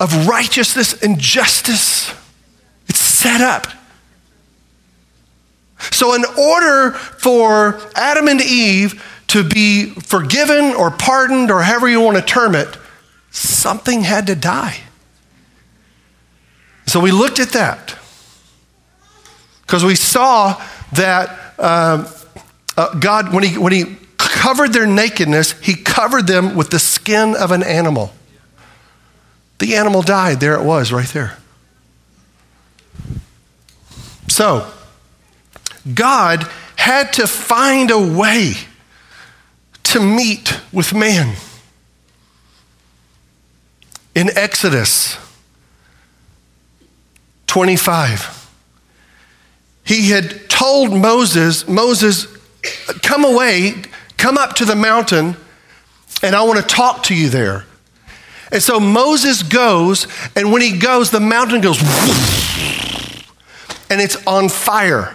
of 0.00 0.26
righteousness 0.26 1.02
and 1.02 1.18
justice. 1.18 2.12
It's 2.88 2.98
set 2.98 3.40
up. 3.40 3.66
So, 5.90 6.14
in 6.14 6.24
order 6.38 6.92
for 6.92 7.80
Adam 7.94 8.28
and 8.28 8.40
Eve 8.40 9.04
to 9.28 9.44
be 9.44 9.90
forgiven 9.90 10.74
or 10.74 10.90
pardoned 10.90 11.50
or 11.50 11.62
however 11.62 11.88
you 11.88 12.00
want 12.00 12.16
to 12.16 12.22
term 12.22 12.54
it, 12.54 12.76
something 13.30 14.02
had 14.02 14.26
to 14.26 14.34
die. 14.34 14.80
So, 16.86 17.00
we 17.00 17.12
looked 17.12 17.38
at 17.38 17.50
that 17.50 17.96
because 19.62 19.84
we 19.84 19.94
saw 19.94 20.60
that 20.94 21.54
um, 21.58 22.06
uh, 22.76 22.94
God, 22.94 23.32
when 23.34 23.42
he, 23.42 23.58
when 23.58 23.72
he 23.72 23.96
covered 24.16 24.72
their 24.72 24.86
nakedness, 24.86 25.52
he 25.60 25.74
covered 25.74 26.26
them 26.26 26.54
with 26.54 26.70
the 26.70 26.78
skin 26.78 27.34
of 27.34 27.50
an 27.50 27.62
animal. 27.62 28.12
The 29.58 29.74
animal 29.74 30.02
died. 30.02 30.40
There 30.40 30.54
it 30.54 30.62
was, 30.62 30.92
right 30.92 31.08
there. 31.08 31.36
So, 34.28 34.70
God 35.94 36.48
had 36.76 37.12
to 37.14 37.26
find 37.26 37.90
a 37.90 37.98
way 37.98 38.54
to 39.84 40.00
meet 40.00 40.60
with 40.72 40.94
man. 40.94 41.34
In 44.14 44.30
Exodus 44.36 45.16
25, 47.46 48.50
he 49.84 50.10
had 50.10 50.48
told 50.50 50.92
Moses, 50.92 51.66
Moses, 51.66 52.26
come 53.02 53.24
away, 53.24 53.74
come 54.16 54.36
up 54.36 54.54
to 54.56 54.64
the 54.64 54.76
mountain, 54.76 55.36
and 56.22 56.36
I 56.36 56.42
want 56.42 56.58
to 56.58 56.64
talk 56.64 57.04
to 57.04 57.14
you 57.14 57.28
there. 57.28 57.64
And 58.50 58.62
so 58.62 58.80
Moses 58.80 59.42
goes, 59.42 60.06
and 60.34 60.52
when 60.52 60.62
he 60.62 60.78
goes, 60.78 61.10
the 61.10 61.20
mountain 61.20 61.60
goes, 61.60 61.78
and 63.90 64.00
it's 64.00 64.16
on 64.26 64.48
fire. 64.48 65.14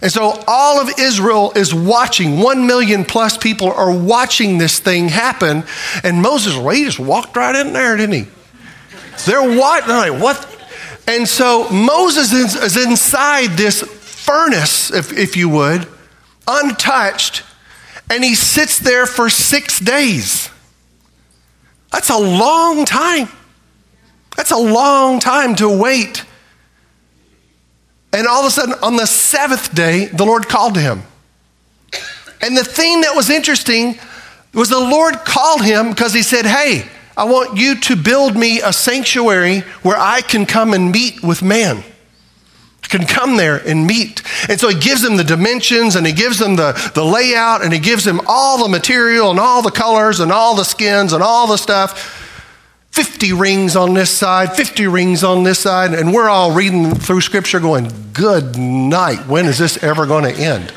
And 0.00 0.10
so 0.10 0.42
all 0.48 0.80
of 0.80 0.90
Israel 0.98 1.52
is 1.54 1.72
watching. 1.72 2.40
One 2.40 2.66
million 2.66 3.04
plus 3.04 3.38
people 3.38 3.70
are 3.70 3.96
watching 3.96 4.58
this 4.58 4.80
thing 4.80 5.08
happen. 5.08 5.62
And 6.02 6.20
Moses, 6.20 6.56
well, 6.56 6.70
he 6.70 6.84
just 6.84 6.98
walked 6.98 7.36
right 7.36 7.54
in 7.54 7.72
there, 7.72 7.96
didn't 7.96 8.14
he? 8.14 8.26
They're 9.26 9.58
what? 9.58 9.86
They're 9.86 10.10
like, 10.10 10.20
what? 10.20 10.48
And 11.06 11.28
so 11.28 11.68
Moses 11.70 12.32
is, 12.32 12.56
is 12.56 12.84
inside 12.84 13.50
this 13.50 13.82
furnace, 13.82 14.92
if, 14.92 15.12
if 15.12 15.36
you 15.36 15.48
would, 15.48 15.86
untouched, 16.48 17.44
and 18.10 18.24
he 18.24 18.34
sits 18.34 18.78
there 18.78 19.06
for 19.06 19.30
six 19.30 19.78
days. 19.78 20.50
That's 21.92 22.10
a 22.10 22.18
long 22.18 22.84
time. 22.84 23.28
That's 24.36 24.50
a 24.50 24.56
long 24.56 25.20
time 25.20 25.54
to 25.56 25.68
wait. 25.68 26.24
And 28.14 28.26
all 28.26 28.40
of 28.40 28.46
a 28.46 28.50
sudden, 28.50 28.74
on 28.82 28.96
the 28.96 29.06
seventh 29.06 29.74
day, 29.74 30.06
the 30.06 30.24
Lord 30.24 30.48
called 30.48 30.74
to 30.74 30.80
him. 30.80 31.02
And 32.40 32.56
the 32.56 32.64
thing 32.64 33.02
that 33.02 33.14
was 33.14 33.30
interesting 33.30 33.98
was 34.52 34.68
the 34.68 34.80
Lord 34.80 35.16
called 35.24 35.62
him 35.62 35.90
because 35.90 36.12
he 36.12 36.22
said, 36.22 36.44
Hey, 36.44 36.86
I 37.16 37.24
want 37.24 37.58
you 37.58 37.78
to 37.80 37.96
build 37.96 38.36
me 38.36 38.60
a 38.60 38.72
sanctuary 38.72 39.60
where 39.82 39.96
I 39.96 40.22
can 40.22 40.46
come 40.46 40.72
and 40.72 40.90
meet 40.90 41.22
with 41.22 41.42
man. 41.42 41.84
Can 42.92 43.06
come 43.06 43.38
there 43.38 43.56
and 43.56 43.86
meet. 43.86 44.20
And 44.50 44.60
so 44.60 44.68
he 44.68 44.78
gives 44.78 45.00
them 45.00 45.16
the 45.16 45.24
dimensions 45.24 45.96
and 45.96 46.06
he 46.06 46.12
gives 46.12 46.38
them 46.38 46.56
the, 46.56 46.72
the 46.94 47.02
layout 47.02 47.64
and 47.64 47.72
he 47.72 47.78
gives 47.78 48.04
them 48.04 48.20
all 48.26 48.62
the 48.62 48.68
material 48.68 49.30
and 49.30 49.40
all 49.40 49.62
the 49.62 49.70
colors 49.70 50.20
and 50.20 50.30
all 50.30 50.54
the 50.54 50.64
skins 50.64 51.14
and 51.14 51.22
all 51.22 51.46
the 51.46 51.56
stuff. 51.56 52.18
50 52.90 53.32
rings 53.32 53.76
on 53.76 53.94
this 53.94 54.10
side, 54.10 54.54
50 54.54 54.88
rings 54.88 55.24
on 55.24 55.42
this 55.42 55.58
side, 55.58 55.94
and 55.94 56.12
we're 56.12 56.28
all 56.28 56.52
reading 56.52 56.94
through 56.94 57.22
scripture 57.22 57.60
going, 57.60 57.90
Good 58.12 58.58
night. 58.58 59.26
When 59.26 59.46
is 59.46 59.56
this 59.56 59.82
ever 59.82 60.04
going 60.04 60.24
to 60.24 60.38
end? 60.38 60.70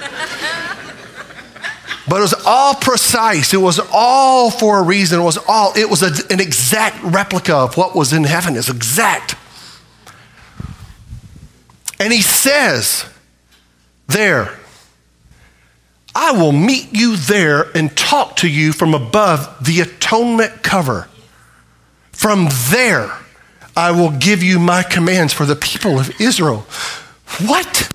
But 2.08 2.20
it 2.20 2.22
was 2.22 2.36
all 2.46 2.76
precise. 2.76 3.54
It 3.54 3.58
was 3.58 3.82
all 3.92 4.50
for 4.52 4.80
a 4.80 4.84
reason. 4.84 5.20
It 5.20 5.24
was 5.24 5.38
all, 5.50 5.74
it 5.76 5.90
was 5.90 6.02
a, 6.02 6.12
an 6.32 6.40
exact 6.40 7.04
replica 7.04 7.56
of 7.56 7.76
what 7.76 7.94
was 7.94 8.14
in 8.14 8.24
heaven. 8.24 8.56
It's 8.56 8.70
exact. 8.70 9.36
And 12.00 12.12
he 12.12 12.22
says 12.22 13.06
there, 14.08 14.50
I 16.14 16.32
will 16.32 16.52
meet 16.52 16.94
you 16.94 17.18
there 17.18 17.64
and 17.76 17.96
talk 17.96 18.38
to 18.38 18.48
you 18.48 18.72
from 18.72 18.94
above 18.94 19.66
the 19.66 19.82
atonement 19.82 20.64
cover. 20.64 21.10
From 22.12 22.48
there, 22.70 23.12
I 23.76 23.92
will 23.92 24.12
give 24.12 24.42
you 24.42 24.58
my 24.58 24.84
commands 24.84 25.34
for 25.34 25.46
the 25.46 25.56
people 25.56 26.00
of 26.00 26.22
Israel. 26.22 26.66
What? 27.46 27.92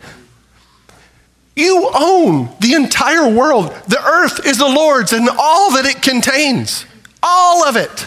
You 1.57 1.91
own 1.95 2.51
the 2.61 2.75
entire 2.75 3.29
world. 3.29 3.73
The 3.89 4.03
earth 4.03 4.47
is 4.47 4.59
the 4.59 4.69
Lord's 4.69 5.13
and 5.13 5.29
all 5.29 5.73
that 5.73 5.87
it 5.87 6.03
contains. 6.03 6.85
All 7.23 7.65
of 7.65 7.77
it. 7.77 8.07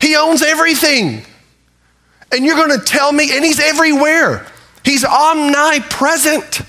He 0.00 0.16
owns 0.16 0.42
everything. 0.42 1.24
And 2.32 2.44
you're 2.44 2.56
going 2.56 2.78
to 2.78 2.84
tell 2.84 3.12
me, 3.12 3.34
and 3.34 3.44
He's 3.44 3.60
everywhere. 3.60 4.46
He's 4.84 5.04
omnipresent. 5.04 6.60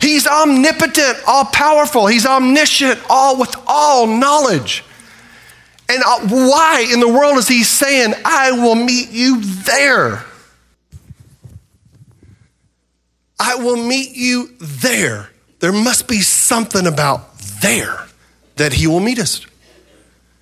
He's 0.00 0.26
omnipotent, 0.26 1.18
all 1.26 1.44
powerful. 1.46 2.06
He's 2.06 2.24
omniscient, 2.24 3.00
all 3.10 3.38
with 3.38 3.54
all 3.66 4.06
knowledge. 4.06 4.84
And 5.88 6.02
uh, 6.06 6.28
why 6.28 6.88
in 6.92 7.00
the 7.00 7.08
world 7.08 7.36
is 7.38 7.48
He 7.48 7.64
saying, 7.64 8.14
I 8.24 8.52
will 8.52 8.74
meet 8.74 9.10
you 9.10 9.40
there? 9.40 10.24
I 13.38 13.56
will 13.56 13.76
meet 13.76 14.16
you 14.16 14.50
there. 14.60 15.30
There 15.60 15.72
must 15.72 16.08
be 16.08 16.20
something 16.20 16.86
about 16.86 17.38
there 17.38 18.06
that 18.56 18.72
he 18.72 18.86
will 18.86 19.00
meet 19.00 19.18
us. 19.18 19.46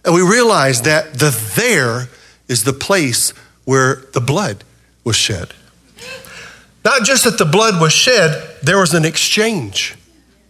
And 0.04 0.14
we 0.14 0.22
realize 0.22 0.82
that 0.82 1.14
the 1.14 1.30
there 1.56 2.08
is 2.48 2.64
the 2.64 2.72
place 2.72 3.30
where 3.64 4.04
the 4.12 4.20
blood 4.20 4.64
was 5.04 5.16
shed. 5.16 5.52
Not 6.84 7.02
just 7.02 7.24
that 7.24 7.38
the 7.38 7.44
blood 7.44 7.80
was 7.80 7.92
shed, 7.92 8.58
there 8.62 8.78
was 8.78 8.94
an 8.94 9.04
exchange 9.04 9.96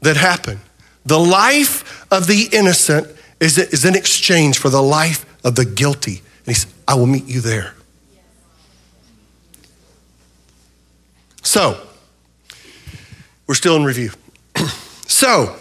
that 0.03 0.17
happened. 0.17 0.61
The 1.07 1.19
life 1.19 2.07
of 2.13 2.27
the 2.27 2.49
innocent 2.53 3.09
is, 3.41 3.59
is 3.59 3.85
in 3.85 3.95
exchange 3.95 4.59
for 4.59 4.69
the 4.69 4.83
life 4.83 5.25
of 5.45 5.55
the 5.55 5.65
guilty. 5.65 6.23
And 6.47 6.49
he 6.49 6.55
said, 6.55 6.73
I 6.87 6.95
will 6.95 7.07
meet 7.07 7.25
you 7.25 7.41
there. 7.41 7.75
So, 11.43 11.81
we're 13.47 13.55
still 13.55 13.77
in 13.77 13.85
review. 13.85 14.11
so, 15.07 15.57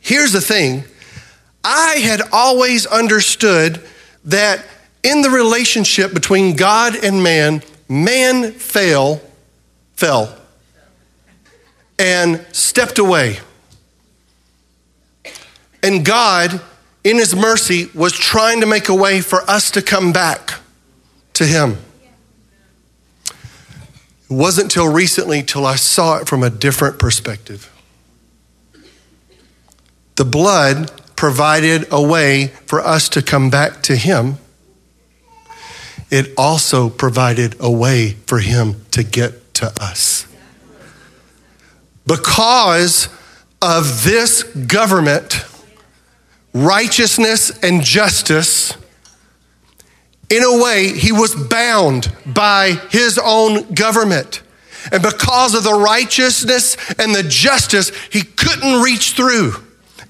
here's 0.00 0.32
the 0.32 0.40
thing 0.40 0.84
I 1.64 1.96
had 2.00 2.20
always 2.32 2.86
understood 2.86 3.82
that 4.26 4.64
in 5.04 5.20
the 5.20 5.30
relationship 5.30 6.12
between 6.14 6.56
God 6.56 6.96
and 7.04 7.22
man, 7.22 7.62
man 7.88 8.50
fell, 8.52 9.20
fell, 9.92 10.34
and 11.98 12.44
stepped 12.50 12.98
away. 12.98 13.38
And 15.82 16.04
God, 16.04 16.62
in 17.04 17.18
His 17.18 17.36
mercy, 17.36 17.90
was 17.94 18.14
trying 18.14 18.60
to 18.60 18.66
make 18.66 18.88
a 18.88 18.94
way 18.94 19.20
for 19.20 19.42
us 19.42 19.70
to 19.72 19.82
come 19.82 20.12
back 20.12 20.54
to 21.34 21.44
Him. 21.44 21.76
It 23.26 24.32
wasn't 24.32 24.70
till 24.70 24.90
recently 24.90 25.42
till 25.42 25.66
I 25.66 25.76
saw 25.76 26.16
it 26.16 26.26
from 26.26 26.42
a 26.42 26.48
different 26.48 26.98
perspective. 26.98 27.70
The 30.16 30.24
blood 30.24 30.90
provided 31.14 31.86
a 31.90 32.02
way 32.02 32.46
for 32.66 32.80
us 32.80 33.10
to 33.10 33.20
come 33.20 33.50
back 33.50 33.82
to 33.82 33.96
Him. 33.96 34.38
It 36.14 36.32
also 36.38 36.90
provided 36.90 37.56
a 37.58 37.68
way 37.68 38.10
for 38.28 38.38
Him 38.38 38.86
to 38.92 39.02
get 39.02 39.52
to 39.54 39.66
us. 39.82 40.28
Because 42.06 43.08
of 43.60 44.04
this 44.04 44.44
government, 44.44 45.44
righteousness 46.52 47.50
and 47.64 47.82
justice, 47.82 48.76
in 50.30 50.44
a 50.44 50.62
way, 50.62 50.96
he 50.96 51.10
was 51.10 51.34
bound 51.34 52.12
by 52.24 52.80
his 52.92 53.18
own 53.18 53.74
government. 53.74 54.40
And 54.92 55.02
because 55.02 55.54
of 55.54 55.64
the 55.64 55.74
righteousness 55.74 56.76
and 56.96 57.12
the 57.12 57.24
justice, 57.24 57.90
he 58.12 58.22
couldn't 58.22 58.82
reach 58.82 59.14
through. 59.14 59.63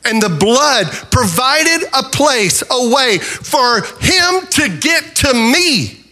And 0.05 0.21
the 0.21 0.29
blood 0.29 0.87
provided 1.11 1.89
a 1.93 2.03
place, 2.03 2.63
a 2.71 2.91
way 2.95 3.19
for 3.19 3.83
him 4.01 4.47
to 4.51 4.79
get 4.81 5.17
to 5.17 5.35
me. 5.35 6.05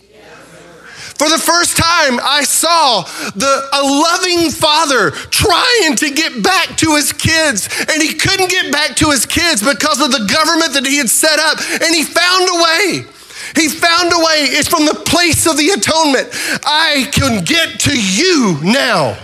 For 1.22 1.28
the 1.28 1.38
first 1.38 1.76
time, 1.76 2.18
I 2.20 2.42
saw 2.42 3.02
the, 3.36 3.68
a 3.72 3.82
loving 3.84 4.50
father 4.50 5.12
trying 5.12 5.94
to 5.96 6.10
get 6.10 6.42
back 6.42 6.76
to 6.78 6.96
his 6.96 7.12
kids, 7.12 7.68
and 7.88 8.02
he 8.02 8.14
couldn't 8.14 8.50
get 8.50 8.72
back 8.72 8.96
to 8.96 9.10
his 9.10 9.24
kids 9.24 9.62
because 9.62 10.00
of 10.00 10.10
the 10.10 10.26
government 10.26 10.72
that 10.72 10.84
he 10.84 10.96
had 10.96 11.08
set 11.08 11.38
up, 11.38 11.58
and 11.60 11.94
he 11.94 12.02
found 12.02 12.48
a 12.48 12.58
way. 12.58 13.06
He 13.54 13.68
found 13.68 14.12
a 14.12 14.18
way. 14.18 14.50
It's 14.50 14.66
from 14.66 14.84
the 14.84 14.94
place 14.94 15.46
of 15.46 15.56
the 15.56 15.68
atonement. 15.70 16.28
I 16.64 17.08
can 17.12 17.44
get 17.44 17.78
to 17.80 17.94
you 17.94 18.58
now. 18.62 19.16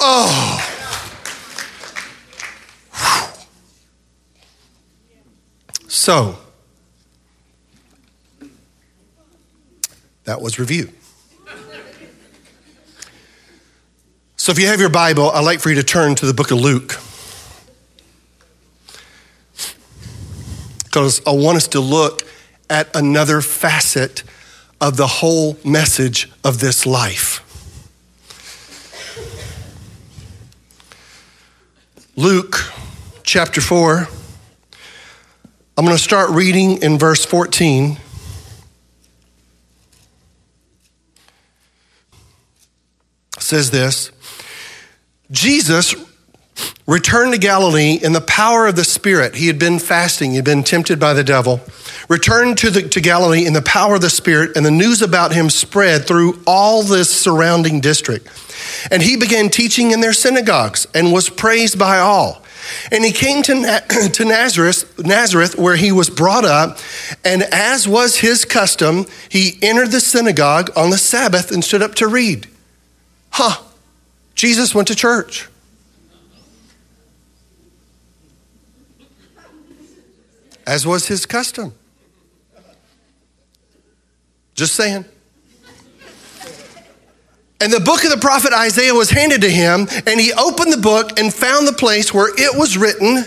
Oh. 0.00 0.75
So, 5.88 6.38
that 10.24 10.40
was 10.40 10.58
review. 10.58 10.92
So, 14.36 14.52
if 14.52 14.58
you 14.60 14.68
have 14.68 14.78
your 14.78 14.88
Bible, 14.88 15.30
I'd 15.30 15.44
like 15.44 15.58
for 15.58 15.70
you 15.70 15.74
to 15.76 15.82
turn 15.82 16.14
to 16.16 16.26
the 16.26 16.34
book 16.34 16.50
of 16.52 16.58
Luke. 16.60 17.00
Because 20.84 21.20
I 21.26 21.32
want 21.32 21.56
us 21.56 21.66
to 21.68 21.80
look 21.80 22.22
at 22.70 22.94
another 22.94 23.40
facet 23.40 24.22
of 24.80 24.96
the 24.96 25.06
whole 25.06 25.58
message 25.64 26.30
of 26.44 26.60
this 26.60 26.86
life. 26.86 27.42
Luke 32.14 32.72
chapter 33.36 33.60
4. 33.60 34.08
I'm 35.76 35.84
going 35.84 35.94
to 35.94 36.02
start 36.02 36.30
reading 36.30 36.82
in 36.82 36.98
verse 36.98 37.22
14. 37.26 37.98
It 43.36 43.42
says 43.42 43.70
this 43.70 44.10
Jesus 45.30 45.94
returned 46.86 47.34
to 47.34 47.38
Galilee 47.38 47.98
in 48.02 48.14
the 48.14 48.22
power 48.22 48.68
of 48.68 48.76
the 48.76 48.84
Spirit. 48.84 49.34
He 49.34 49.48
had 49.48 49.58
been 49.58 49.80
fasting, 49.80 50.30
he 50.30 50.36
had 50.36 50.46
been 50.46 50.64
tempted 50.64 50.98
by 50.98 51.12
the 51.12 51.22
devil. 51.22 51.60
Returned 52.08 52.56
to, 52.56 52.70
the, 52.70 52.88
to 52.88 53.02
Galilee 53.02 53.44
in 53.44 53.52
the 53.52 53.60
power 53.60 53.96
of 53.96 54.00
the 54.00 54.08
Spirit, 54.08 54.56
and 54.56 54.64
the 54.64 54.70
news 54.70 55.02
about 55.02 55.34
him 55.34 55.50
spread 55.50 56.06
through 56.06 56.40
all 56.46 56.82
this 56.82 57.14
surrounding 57.14 57.80
district. 57.80 58.28
And 58.90 59.02
he 59.02 59.18
began 59.18 59.50
teaching 59.50 59.90
in 59.90 60.00
their 60.00 60.14
synagogues 60.14 60.86
and 60.94 61.12
was 61.12 61.28
praised 61.28 61.78
by 61.78 61.98
all. 61.98 62.42
And 62.90 63.04
he 63.04 63.12
came 63.12 63.42
to, 63.44 63.52
to 64.12 64.24
Nazareth, 64.24 64.98
Nazareth, 64.98 65.58
where 65.58 65.76
he 65.76 65.92
was 65.92 66.10
brought 66.10 66.44
up, 66.44 66.78
and 67.24 67.42
as 67.42 67.88
was 67.88 68.18
his 68.18 68.44
custom, 68.44 69.06
he 69.28 69.58
entered 69.62 69.90
the 69.90 70.00
synagogue 70.00 70.70
on 70.76 70.90
the 70.90 70.98
Sabbath 70.98 71.50
and 71.50 71.64
stood 71.64 71.82
up 71.82 71.94
to 71.96 72.06
read. 72.06 72.48
Huh, 73.30 73.62
Jesus 74.34 74.74
went 74.74 74.88
to 74.88 74.94
church. 74.94 75.48
As 80.66 80.86
was 80.86 81.06
his 81.06 81.26
custom. 81.26 81.74
Just 84.54 84.74
saying. 84.74 85.04
And 87.60 87.72
the 87.72 87.80
book 87.80 88.04
of 88.04 88.10
the 88.10 88.18
prophet 88.18 88.52
Isaiah 88.52 88.94
was 88.94 89.10
handed 89.10 89.40
to 89.40 89.50
him, 89.50 89.88
and 90.06 90.20
he 90.20 90.32
opened 90.34 90.72
the 90.72 90.78
book 90.78 91.18
and 91.18 91.32
found 91.32 91.66
the 91.66 91.72
place 91.72 92.12
where 92.12 92.28
it 92.28 92.58
was 92.58 92.76
written 92.76 93.24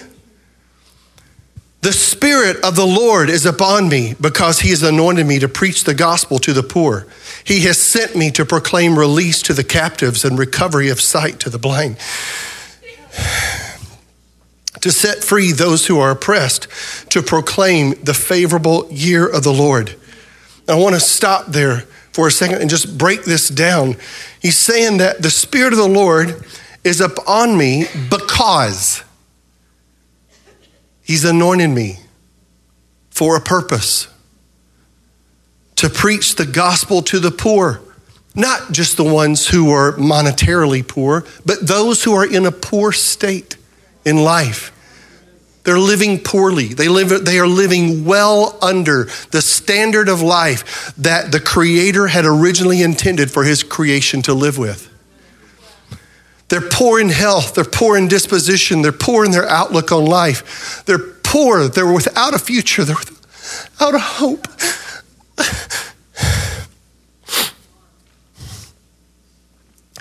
The 1.82 1.94
Spirit 1.94 2.58
of 2.64 2.76
the 2.76 2.86
Lord 2.86 3.30
is 3.30 3.48
upon 3.48 3.90
me 3.90 4.14
because 4.22 4.60
he 4.60 4.70
has 4.70 4.84
anointed 4.84 5.26
me 5.26 5.40
to 5.40 5.48
preach 5.48 5.84
the 5.84 5.96
gospel 5.96 6.38
to 6.40 6.54
the 6.54 6.62
poor. 6.62 7.08
He 7.44 7.62
has 7.62 7.80
sent 7.80 8.16
me 8.16 8.30
to 8.32 8.46
proclaim 8.46 9.00
release 9.00 9.42
to 9.44 9.54
the 9.54 9.64
captives 9.64 10.24
and 10.24 10.38
recovery 10.38 10.90
of 10.90 11.02
sight 11.02 11.40
to 11.40 11.50
the 11.50 11.58
blind, 11.58 11.98
to 14.82 14.92
set 14.92 15.24
free 15.24 15.54
those 15.54 15.88
who 15.88 16.00
are 16.00 16.12
oppressed, 16.12 16.68
to 17.10 17.24
proclaim 17.24 17.96
the 18.04 18.14
favorable 18.14 18.88
year 18.92 19.28
of 19.28 19.44
the 19.44 19.54
Lord. 19.54 19.96
I 20.68 20.76
want 20.76 20.94
to 20.94 21.02
stop 21.02 21.48
there 21.48 21.86
for 22.20 22.28
a 22.28 22.32
second 22.32 22.60
and 22.60 22.70
just 22.70 22.98
break 22.98 23.24
this 23.24 23.48
down. 23.48 23.96
He's 24.42 24.58
saying 24.58 24.98
that 24.98 25.22
the 25.22 25.30
Spirit 25.30 25.72
of 25.72 25.80
the 25.80 25.88
Lord 25.88 26.44
is 26.84 27.00
upon 27.00 27.58
me 27.58 27.86
because 28.10 29.06
He's 31.02 31.24
anointed 31.24 31.70
me 31.70 32.00
for 33.10 33.38
a 33.38 33.40
purpose 33.40 34.10
to 35.78 35.90
preach 35.90 36.36
the 36.36 36.46
gospel 36.46 37.02
to 37.04 37.20
the 37.20 37.32
poor. 37.32 37.80
Not 38.36 38.74
just 38.74 38.98
the 38.98 39.06
ones 39.06 39.48
who 39.48 39.72
are 39.72 39.94
monetarily 39.94 40.86
poor, 40.86 41.26
but 41.46 41.66
those 41.66 42.04
who 42.04 42.14
are 42.16 42.30
in 42.30 42.46
a 42.46 42.52
poor 42.52 42.92
state 42.92 43.56
in 44.04 44.18
life. 44.18 44.74
They're 45.70 45.78
living 45.78 46.18
poorly. 46.18 46.70
They, 46.70 46.88
live, 46.88 47.26
they 47.26 47.38
are 47.38 47.46
living 47.46 48.04
well 48.04 48.58
under 48.60 49.04
the 49.30 49.40
standard 49.40 50.10
of 50.10 50.20
life 50.20 50.96
that 50.96 51.32
the 51.32 51.40
Creator 51.40 52.08
had 52.08 52.26
originally 52.26 52.82
intended 52.82 53.30
for 53.30 53.44
His 53.44 53.62
creation 53.62 54.24
to 54.24 54.34
live 54.34 54.58
with. 54.58 54.92
They're 56.48 56.68
poor 56.68 57.00
in 57.00 57.10
health. 57.10 57.54
They're 57.54 57.64
poor 57.64 58.00
in 58.00 58.08
disposition. 58.08 58.82
They're 58.82 58.92
poor 58.92 59.26
in 59.26 59.30
their 59.30 59.48
outlook 59.48 59.92
on 59.92 60.06
life. 60.06 60.84
They're 60.86 60.98
poor. 60.98 61.68
They're 61.68 61.94
without 61.94 62.34
a 62.34 62.40
future. 62.40 62.84
They're 62.84 62.96
without 62.96 63.94
a 63.94 64.00
hope. 64.00 64.48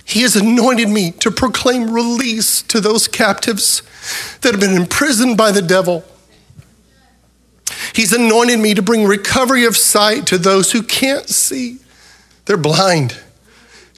He 0.07 0.23
has 0.23 0.35
anointed 0.35 0.89
me 0.89 1.11
to 1.21 1.31
proclaim 1.31 1.91
release 1.91 2.63
to 2.63 2.81
those 2.81 3.07
captives 3.07 3.83
that 4.41 4.53
have 4.53 4.61
been 4.61 4.75
imprisoned 4.75 5.37
by 5.37 5.53
the 5.53 5.63
devil. 5.63 6.05
He's 7.95 8.13
anointed 8.13 8.59
me 8.59 8.75
to 8.75 8.83
bring 8.83 9.05
recovery 9.05 9.65
of 9.65 9.77
sight 9.77 10.27
to 10.27 10.39
those 10.39 10.73
who 10.73 10.83
can't 10.83 11.29
see, 11.29 11.79
they're 12.45 12.57
blind, 12.57 13.19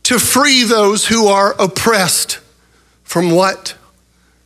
to 0.05 0.19
free 0.19 0.65
those 0.65 1.09
who 1.09 1.27
are 1.27 1.55
oppressed 1.61 2.41
from 3.05 3.31
what? 3.31 3.77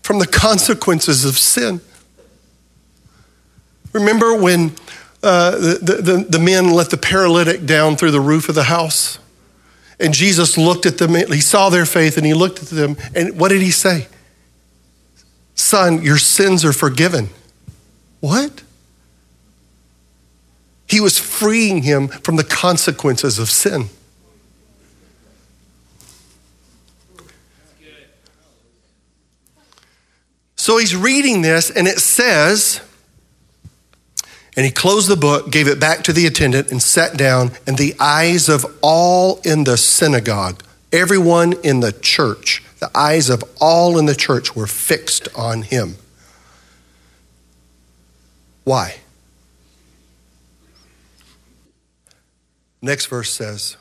From 0.03 0.19
the 0.19 0.27
consequences 0.27 1.25
of 1.25 1.39
sin. 1.39 1.81
Remember 3.93 4.35
when 4.35 4.73
uh, 5.23 5.53
the, 5.53 6.01
the, 6.03 6.27
the 6.29 6.39
men 6.39 6.71
let 6.71 6.91
the 6.91 6.97
paralytic 6.97 7.65
down 7.65 7.97
through 7.97 8.11
the 8.11 8.21
roof 8.21 8.49
of 8.49 8.55
the 8.55 8.65
house? 8.65 9.19
And 10.01 10.13
Jesus 10.13 10.59
looked 10.59 10.87
at 10.87 10.99
them, 10.99 11.15
he 11.15 11.41
saw 11.41 11.71
their 11.71 11.87
faith, 11.87 12.17
and 12.17 12.27
he 12.27 12.35
looked 12.35 12.61
at 12.61 12.69
them, 12.69 12.97
and 13.15 13.39
what 13.39 13.51
did 13.51 13.63
he 13.63 13.71
say? 13.71 14.09
Son, 15.65 16.03
your 16.03 16.19
sins 16.19 16.63
are 16.63 16.75
forgiven. 16.75 17.31
What? 18.21 18.63
He 20.87 21.01
was 21.01 21.19
freeing 21.19 21.83
him 21.83 22.09
from 22.09 22.37
the 22.37 22.45
consequences 22.45 23.39
of 23.39 23.49
sin. 23.49 23.89
So 30.57 30.77
he's 30.77 30.95
reading 30.95 31.41
this, 31.41 31.71
and 31.71 31.89
it 31.89 31.99
says, 31.99 32.83
and 34.57 34.67
he 34.67 34.71
closed 34.71 35.09
the 35.09 35.17
book, 35.17 35.51
gave 35.51 35.67
it 35.67 35.81
back 35.81 36.05
to 36.05 36.13
the 36.13 36.27
attendant, 36.27 36.71
and 36.71 36.83
sat 36.83 37.17
down. 37.17 37.53
And 37.67 37.79
the 37.79 37.95
eyes 37.99 38.51
of 38.51 38.67
all 38.83 39.41
in 39.47 39.65
the 39.65 39.79
synagogue, 39.79 40.63
everyone 40.93 41.55
in 41.65 41.81
the 41.81 41.93
church, 41.93 42.63
the 42.85 42.99
eyes 42.99 43.31
of 43.31 43.43
all 43.63 43.97
in 43.97 44.05
the 44.05 44.15
church 44.15 44.55
were 44.55 44.67
fixed 44.67 45.27
on 45.35 45.63
him. 45.63 45.97
Why? 48.65 48.97
Next 52.83 53.07
verse 53.07 53.33
says, 53.33 53.79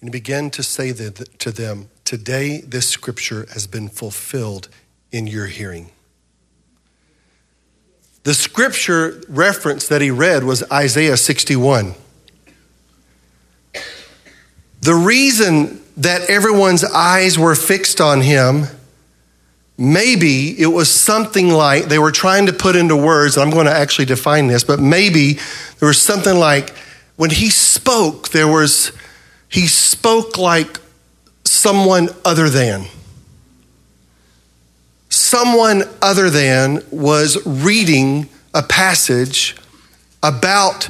And 0.00 0.08
he 0.08 0.10
began 0.10 0.48
to 0.50 0.62
say 0.62 0.94
to 0.94 1.52
them, 1.52 1.90
Today 2.06 2.62
this 2.62 2.88
scripture 2.88 3.46
has 3.52 3.66
been 3.66 3.90
fulfilled 3.90 4.70
in 5.12 5.26
your 5.26 5.48
hearing. 5.48 5.90
The 8.22 8.32
scripture 8.32 9.22
reference 9.28 9.86
that 9.88 10.00
he 10.00 10.10
read 10.10 10.44
was 10.44 10.64
Isaiah 10.72 11.18
61. 11.18 11.94
The 14.86 14.94
reason 14.94 15.80
that 15.96 16.30
everyone's 16.30 16.84
eyes 16.84 17.36
were 17.36 17.56
fixed 17.56 18.00
on 18.00 18.20
him, 18.20 18.66
maybe 19.76 20.50
it 20.60 20.68
was 20.68 20.88
something 20.88 21.48
like 21.48 21.86
they 21.86 21.98
were 21.98 22.12
trying 22.12 22.46
to 22.46 22.52
put 22.52 22.76
into 22.76 22.94
words, 22.94 23.36
and 23.36 23.42
I'm 23.42 23.50
going 23.50 23.66
to 23.66 23.72
actually 23.72 24.04
define 24.04 24.46
this, 24.46 24.62
but 24.62 24.78
maybe 24.78 25.40
there 25.80 25.88
was 25.88 26.00
something 26.00 26.38
like 26.38 26.72
when 27.16 27.30
he 27.30 27.50
spoke, 27.50 28.28
there 28.28 28.46
was, 28.46 28.92
he 29.48 29.66
spoke 29.66 30.38
like 30.38 30.78
someone 31.42 32.10
other 32.24 32.48
than. 32.48 32.84
Someone 35.08 35.82
other 36.00 36.30
than 36.30 36.84
was 36.92 37.44
reading 37.44 38.28
a 38.54 38.62
passage 38.62 39.56
about 40.22 40.88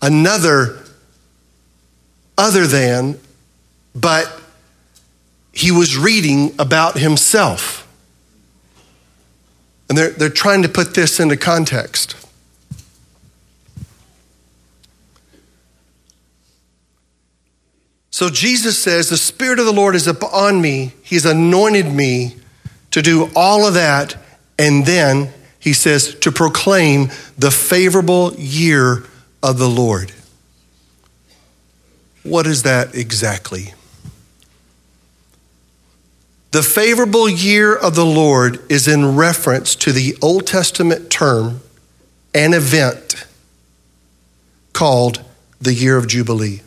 another 0.00 0.81
other 2.36 2.66
than, 2.66 3.18
but 3.94 4.40
he 5.52 5.70
was 5.70 5.96
reading 5.96 6.54
about 6.58 6.98
himself. 6.98 7.86
And 9.88 9.98
they're, 9.98 10.10
they're 10.10 10.30
trying 10.30 10.62
to 10.62 10.68
put 10.68 10.94
this 10.94 11.20
into 11.20 11.36
context. 11.36 12.16
So 18.10 18.28
Jesus 18.30 18.78
says, 18.78 19.08
The 19.08 19.16
Spirit 19.16 19.58
of 19.58 19.66
the 19.66 19.72
Lord 19.72 19.94
is 19.94 20.06
upon 20.06 20.60
me. 20.60 20.92
He's 21.02 21.24
anointed 21.24 21.92
me 21.92 22.36
to 22.92 23.02
do 23.02 23.30
all 23.34 23.66
of 23.66 23.74
that. 23.74 24.16
And 24.58 24.86
then 24.86 25.32
he 25.62 25.72
says, 25.72 26.16
to 26.16 26.32
proclaim 26.32 27.10
the 27.38 27.50
favorable 27.50 28.34
year 28.34 29.04
of 29.42 29.58
the 29.58 29.68
Lord. 29.68 30.12
What 32.22 32.46
is 32.46 32.62
that 32.62 32.94
exactly? 32.94 33.74
The 36.52 36.62
favorable 36.62 37.28
year 37.28 37.74
of 37.74 37.94
the 37.94 38.04
Lord 38.04 38.60
is 38.70 38.86
in 38.86 39.16
reference 39.16 39.74
to 39.76 39.92
the 39.92 40.16
Old 40.20 40.46
Testament 40.46 41.10
term 41.10 41.62
an 42.34 42.52
event 42.52 43.26
called 44.72 45.24
the 45.60 45.72
year 45.72 45.96
of 45.96 46.06
Jubilee. 46.06 46.60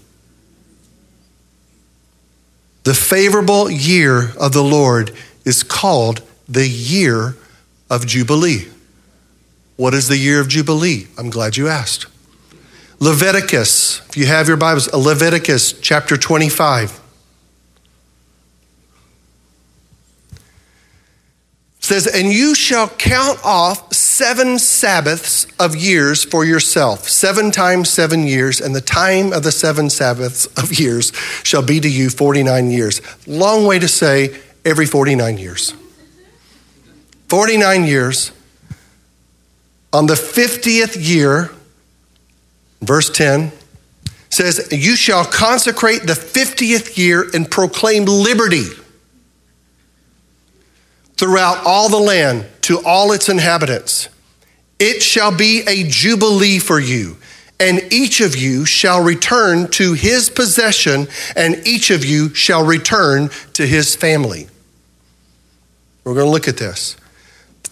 The 2.83 2.93
favorable 2.93 3.69
year 3.69 4.31
of 4.39 4.53
the 4.53 4.63
Lord 4.63 5.11
is 5.43 5.63
called 5.63 6.21
the 6.47 6.67
year 6.67 7.35
of 7.89 8.05
Jubilee. 8.05 8.67
What 9.75 9.93
is 9.93 10.07
the 10.07 10.17
year 10.17 10.39
of 10.39 10.47
Jubilee? 10.47 11.07
I'm 11.17 11.29
glad 11.29 11.57
you 11.57 11.67
asked. 11.67 12.07
Leviticus, 13.05 14.01
if 14.09 14.17
you 14.17 14.25
have 14.25 14.47
your 14.47 14.57
Bibles, 14.57 14.91
Leviticus 14.91 15.73
chapter 15.73 16.17
25. 16.17 17.01
says, 21.79 22.07
And 22.07 22.33
you 22.33 22.55
shall 22.55 22.89
count 22.89 23.37
off 23.45 23.93
seven 23.93 24.57
Sabbaths 24.57 25.45
of 25.59 25.75
years 25.75 26.23
for 26.23 26.43
yourself, 26.43 27.07
seven 27.07 27.51
times 27.51 27.91
seven 27.91 28.25
years, 28.25 28.59
and 28.59 28.75
the 28.75 28.81
time 28.81 29.33
of 29.33 29.43
the 29.43 29.51
seven 29.51 29.91
Sabbaths 29.91 30.47
of 30.57 30.79
years 30.79 31.11
shall 31.43 31.61
be 31.61 31.79
to 31.79 31.87
you 31.87 32.09
49 32.09 32.71
years. 32.71 33.01
Long 33.27 33.67
way 33.67 33.77
to 33.77 33.87
say 33.87 34.35
every 34.65 34.87
49 34.87 35.37
years. 35.37 35.75
49 37.29 37.83
years. 37.83 38.31
On 39.93 40.07
the 40.07 40.15
50th 40.15 40.97
year, 40.99 41.51
verse 42.81 43.09
10 43.09 43.51
says, 44.29 44.67
You 44.71 44.95
shall 44.95 45.25
consecrate 45.25 46.03
the 46.03 46.13
50th 46.13 46.97
year 46.97 47.25
and 47.33 47.49
proclaim 47.49 48.05
liberty 48.05 48.67
throughout 51.17 51.65
all 51.65 51.89
the 51.89 51.97
land 51.99 52.45
to 52.61 52.81
all 52.85 53.11
its 53.11 53.29
inhabitants. 53.29 54.09
It 54.79 55.01
shall 55.01 55.35
be 55.35 55.61
a 55.67 55.87
jubilee 55.87 56.59
for 56.59 56.79
you, 56.79 57.17
and 57.59 57.81
each 57.91 58.19
of 58.19 58.35
you 58.35 58.65
shall 58.65 59.01
return 59.01 59.69
to 59.71 59.93
his 59.93 60.29
possession, 60.29 61.07
and 61.35 61.65
each 61.65 61.89
of 61.89 62.03
you 62.03 62.33
shall 62.33 62.65
return 62.65 63.29
to 63.53 63.65
his 63.65 63.95
family. 63.95 64.49
We're 66.03 66.13
going 66.13 66.25
to 66.25 66.31
look 66.31 66.47
at 66.49 66.57
this. 66.57 66.97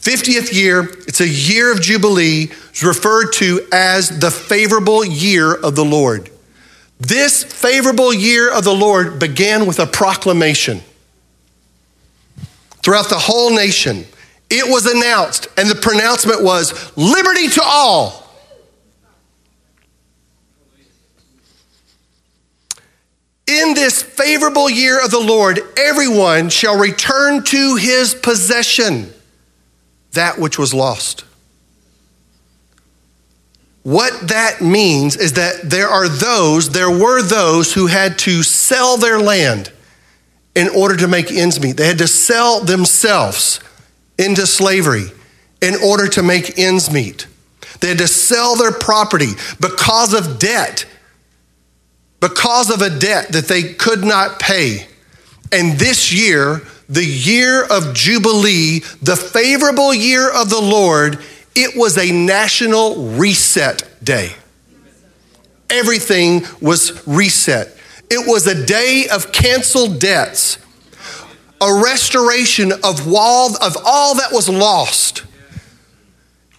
50th 0.04 0.54
year, 0.54 0.82
it's 1.08 1.22
a 1.22 1.28
year 1.28 1.72
of 1.72 1.80
Jubilee, 1.80 2.52
is 2.74 2.84
referred 2.84 3.32
to 3.36 3.66
as 3.72 4.20
the 4.20 4.30
favorable 4.30 5.06
year 5.06 5.54
of 5.54 5.78
the 5.78 5.86
Lord. 5.86 6.30
This 7.00 7.42
favorable 7.42 8.14
year 8.14 8.54
of 8.54 8.66
the 8.66 8.74
Lord 8.74 9.18
began 9.18 9.66
with 9.66 9.80
a 9.80 9.88
proclamation 9.88 10.82
throughout 12.84 13.08
the 13.08 13.18
whole 13.18 13.56
nation. 13.56 14.04
It 14.50 14.70
was 14.70 14.88
announced, 14.88 15.48
and 15.58 15.70
the 15.70 15.76
pronouncement 15.76 16.44
was 16.44 16.92
liberty 16.98 17.48
to 17.48 17.62
all. 17.64 18.30
In 23.48 23.74
this 23.74 24.04
favorable 24.04 24.70
year 24.70 25.02
of 25.02 25.12
the 25.12 25.20
Lord, 25.22 25.62
everyone 25.78 26.50
shall 26.50 26.78
return 26.78 27.42
to 27.46 27.76
his 27.78 28.14
possession 28.14 29.14
that 30.14 30.40
which 30.40 30.58
was 30.58 30.74
lost. 30.74 31.26
What 33.84 34.30
that 34.30 34.62
means 34.62 35.18
is 35.18 35.34
that 35.34 35.70
there 35.70 35.90
are 35.90 36.08
those, 36.08 36.70
there 36.70 36.90
were 36.90 37.22
those 37.22 37.74
who 37.74 37.88
had 37.88 38.18
to 38.20 38.42
sell 38.42 38.98
their 38.98 39.20
land 39.20 39.72
in 40.56 40.70
order 40.70 40.96
to 40.98 41.08
make 41.08 41.32
ends 41.32 41.60
meet. 41.60 41.78
They 41.78 41.88
had 41.88 41.98
to 41.98 42.08
sell 42.08 42.62
themselves 42.64 43.60
into 44.18 44.48
slavery 44.48 45.08
in 45.62 45.76
order 45.84 46.08
to 46.08 46.24
make 46.24 46.58
ends 46.58 46.92
meet. 46.92 47.28
They 47.82 47.90
had 47.90 47.98
to 47.98 48.08
sell 48.08 48.56
their 48.56 48.72
property 48.72 49.32
because 49.60 50.14
of 50.14 50.40
debt, 50.40 50.86
because 52.22 52.70
of 52.70 52.82
a 52.82 52.98
debt 52.98 53.34
that 53.34 53.48
they 53.48 53.74
could 53.74 54.04
not 54.04 54.40
pay. 54.40 54.88
And 55.52 55.78
this 55.78 56.14
year, 56.14 56.62
the 56.90 57.06
year 57.06 57.64
of 57.64 57.94
Jubilee, 57.94 58.80
the 59.02 59.16
favorable 59.16 59.94
year 59.94 60.32
of 60.32 60.50
the 60.50 60.62
Lord, 60.62 61.20
it 61.56 61.78
was 61.78 61.98
a 61.98 62.12
national 62.12 63.16
reset 63.16 63.84
day. 64.04 64.34
Everything 65.70 66.44
was 66.62 67.06
reset. 67.08 67.76
It 68.10 68.28
was 68.28 68.46
a 68.48 68.66
day 68.66 69.06
of 69.12 69.32
canceled 69.32 70.00
debts, 70.00 70.60
a 71.62 71.82
restoration 71.84 72.72
of 72.72 73.08
all, 73.08 73.56
of 73.56 73.78
all 73.86 74.16
that 74.16 74.32
was 74.32 74.50
lost. 74.50 75.24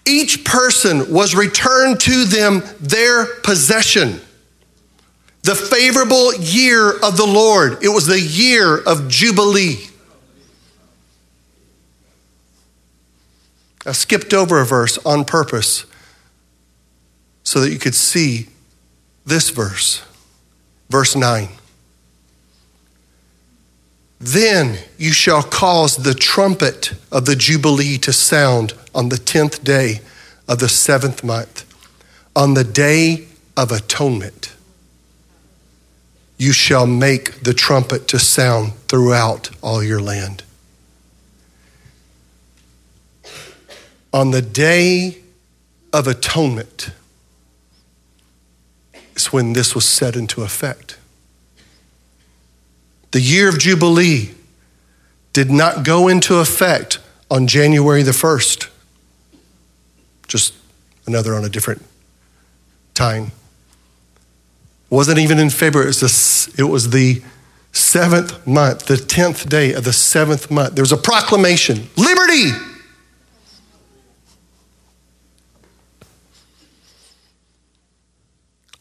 Each 0.07 0.45
person 0.45 1.13
was 1.13 1.35
returned 1.35 2.01
to 2.01 2.25
them 2.25 2.63
their 2.81 3.27
possession. 3.43 4.21
The 5.43 5.55
favorable 5.55 6.35
year 6.35 6.91
of 6.91 7.17
the 7.17 7.27
Lord. 7.27 7.83
It 7.83 7.89
was 7.89 8.07
the 8.07 8.21
year 8.21 8.79
of 8.79 9.09
Jubilee. 9.09 9.79
I 13.87 13.93
skipped 13.93 14.33
over 14.33 14.61
a 14.61 14.67
verse 14.67 14.99
on 15.05 15.25
purpose 15.25 15.85
so 17.43 17.61
that 17.61 17.71
you 17.71 17.79
could 17.79 17.95
see 17.95 18.49
this 19.27 19.51
verse, 19.51 20.03
verse 20.89 21.15
9. 21.15 21.49
Then 24.19 24.79
you 24.97 25.13
shall 25.13 25.43
cause 25.43 25.99
the 25.99 26.15
trumpet 26.15 26.95
of 27.13 27.27
the 27.27 27.37
Jubilee 27.37 27.99
to 27.99 28.13
sound 28.13 28.73
on 28.95 29.11
the 29.11 29.19
tenth 29.19 29.63
day 29.63 30.01
of 30.49 30.61
the 30.61 30.69
seventh 30.69 31.23
month, 31.23 31.65
on 32.35 32.55
the 32.55 32.65
day 32.65 33.27
of 33.57 33.71
atonement. 33.71 34.55
You 36.39 36.53
shall 36.53 36.87
make 36.87 37.43
the 37.43 37.55
trumpet 37.55 38.09
to 38.09 38.19
sound 38.19 38.75
throughout 38.89 39.51
all 39.63 39.83
your 39.83 40.01
land. 40.01 40.43
On 44.15 44.31
the 44.31 44.41
day 44.41 45.19
of 45.93 46.07
atonement 46.07 46.91
is 49.17 49.33
when 49.33 49.55
this 49.55 49.75
was 49.75 49.85
set 49.85 50.15
into 50.15 50.43
effect. 50.43 50.97
The 53.11 53.21
year 53.21 53.49
of 53.49 53.59
Jubilee 53.59 54.31
did 55.33 55.51
not 55.51 55.85
go 55.85 56.07
into 56.07 56.37
effect 56.37 57.01
on 57.29 57.49
January 57.49 58.05
the 58.05 58.13
1st, 58.13 58.69
just 60.29 60.55
another 61.07 61.35
on 61.35 61.45
a 61.45 61.49
different 61.49 61.83
time. 62.95 63.33
It 64.91 64.95
wasn't 64.95 65.19
even 65.19 65.41
in 65.41 65.51
February, 65.51 65.87
it 65.87 66.01
was, 66.01 66.47
the, 66.47 66.63
it 66.63 66.65
was 66.67 66.91
the 66.91 67.21
seventh 67.73 68.47
month, 68.47 68.87
the 68.87 68.97
tenth 68.97 69.49
day 69.49 69.73
of 69.73 69.83
the 69.83 69.93
seventh 69.93 70.53
month. 70.53 70.77
There 70.77 70.83
was 70.83 70.93
a 70.93 70.97
proclamation 70.97 71.89
liberty! 71.97 72.74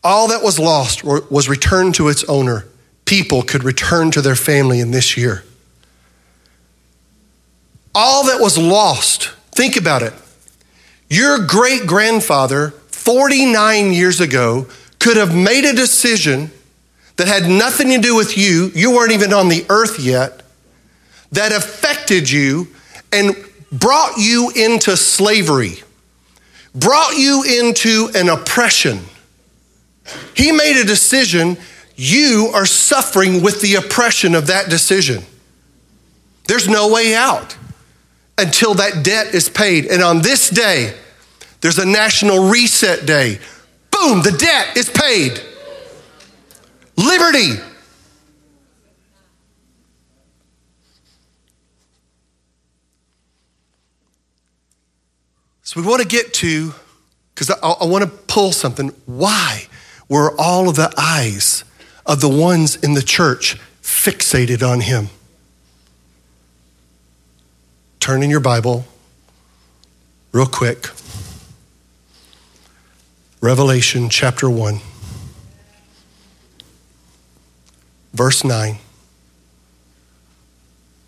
All 0.03 0.27
that 0.27 0.43
was 0.43 0.59
lost 0.59 1.03
was 1.03 1.47
returned 1.47 1.95
to 1.95 2.09
its 2.09 2.23
owner. 2.25 2.65
People 3.05 3.41
could 3.41 3.63
return 3.63 4.11
to 4.11 4.21
their 4.21 4.35
family 4.35 4.79
in 4.79 4.91
this 4.91 5.15
year. 5.15 5.43
All 7.95 8.25
that 8.25 8.41
was 8.41 8.57
lost, 8.57 9.29
think 9.51 9.77
about 9.77 10.01
it. 10.01 10.13
Your 11.09 11.45
great 11.45 11.85
grandfather, 11.85 12.71
49 12.89 13.93
years 13.93 14.19
ago, 14.19 14.67
could 14.99 15.15
have 15.15 15.35
made 15.35 15.63
a 15.63 15.73
decision 15.73 16.51
that 17.17 17.27
had 17.27 17.47
nothing 17.47 17.89
to 17.89 17.99
do 17.99 18.15
with 18.15 18.37
you, 18.37 18.71
you 18.73 18.91
weren't 18.91 19.11
even 19.11 19.31
on 19.31 19.47
the 19.47 19.65
earth 19.69 19.99
yet, 19.99 20.41
that 21.31 21.51
affected 21.51 22.29
you 22.29 22.67
and 23.11 23.35
brought 23.71 24.17
you 24.17 24.51
into 24.55 24.97
slavery, 24.97 25.83
brought 26.73 27.15
you 27.15 27.43
into 27.43 28.09
an 28.15 28.29
oppression 28.29 28.99
he 30.35 30.51
made 30.51 30.81
a 30.81 30.85
decision. 30.85 31.57
You 31.95 32.51
are 32.53 32.65
suffering 32.65 33.43
with 33.43 33.61
the 33.61 33.75
oppression 33.75 34.35
of 34.35 34.47
that 34.47 34.69
decision. 34.69 35.23
There's 36.47 36.67
no 36.67 36.91
way 36.91 37.15
out 37.15 37.55
until 38.37 38.73
that 38.75 39.03
debt 39.03 39.33
is 39.33 39.47
paid. 39.47 39.85
And 39.85 40.01
on 40.01 40.21
this 40.21 40.49
day, 40.49 40.93
there's 41.61 41.77
a 41.77 41.85
national 41.85 42.49
reset 42.49 43.05
day. 43.05 43.39
Boom, 43.91 44.21
the 44.21 44.31
debt 44.31 44.75
is 44.75 44.89
paid. 44.89 45.39
Liberty. 46.97 47.53
So 55.61 55.79
we 55.79 55.87
want 55.87 56.01
to 56.01 56.07
get 56.07 56.33
to, 56.35 56.73
because 57.33 57.49
I, 57.49 57.55
I 57.69 57.85
want 57.85 58.03
to 58.03 58.09
pull 58.09 58.51
something. 58.51 58.89
Why? 59.05 59.67
Were 60.13 60.31
all 60.37 60.69
of 60.69 60.75
the 60.75 60.93
eyes 60.95 61.63
of 62.05 62.21
the 62.21 62.29
ones 62.29 62.75
in 62.75 62.93
the 62.93 63.01
church 63.01 63.57
fixated 63.81 64.61
on 64.61 64.81
him. 64.81 65.09
Turn 67.99 68.21
in 68.21 68.29
your 68.29 68.39
Bible 68.39 68.85
real 70.31 70.45
quick. 70.45 70.89
Revelation 73.41 74.07
chapter 74.07 74.47
1, 74.51 74.81
verse 78.13 78.43
9. 78.43 78.77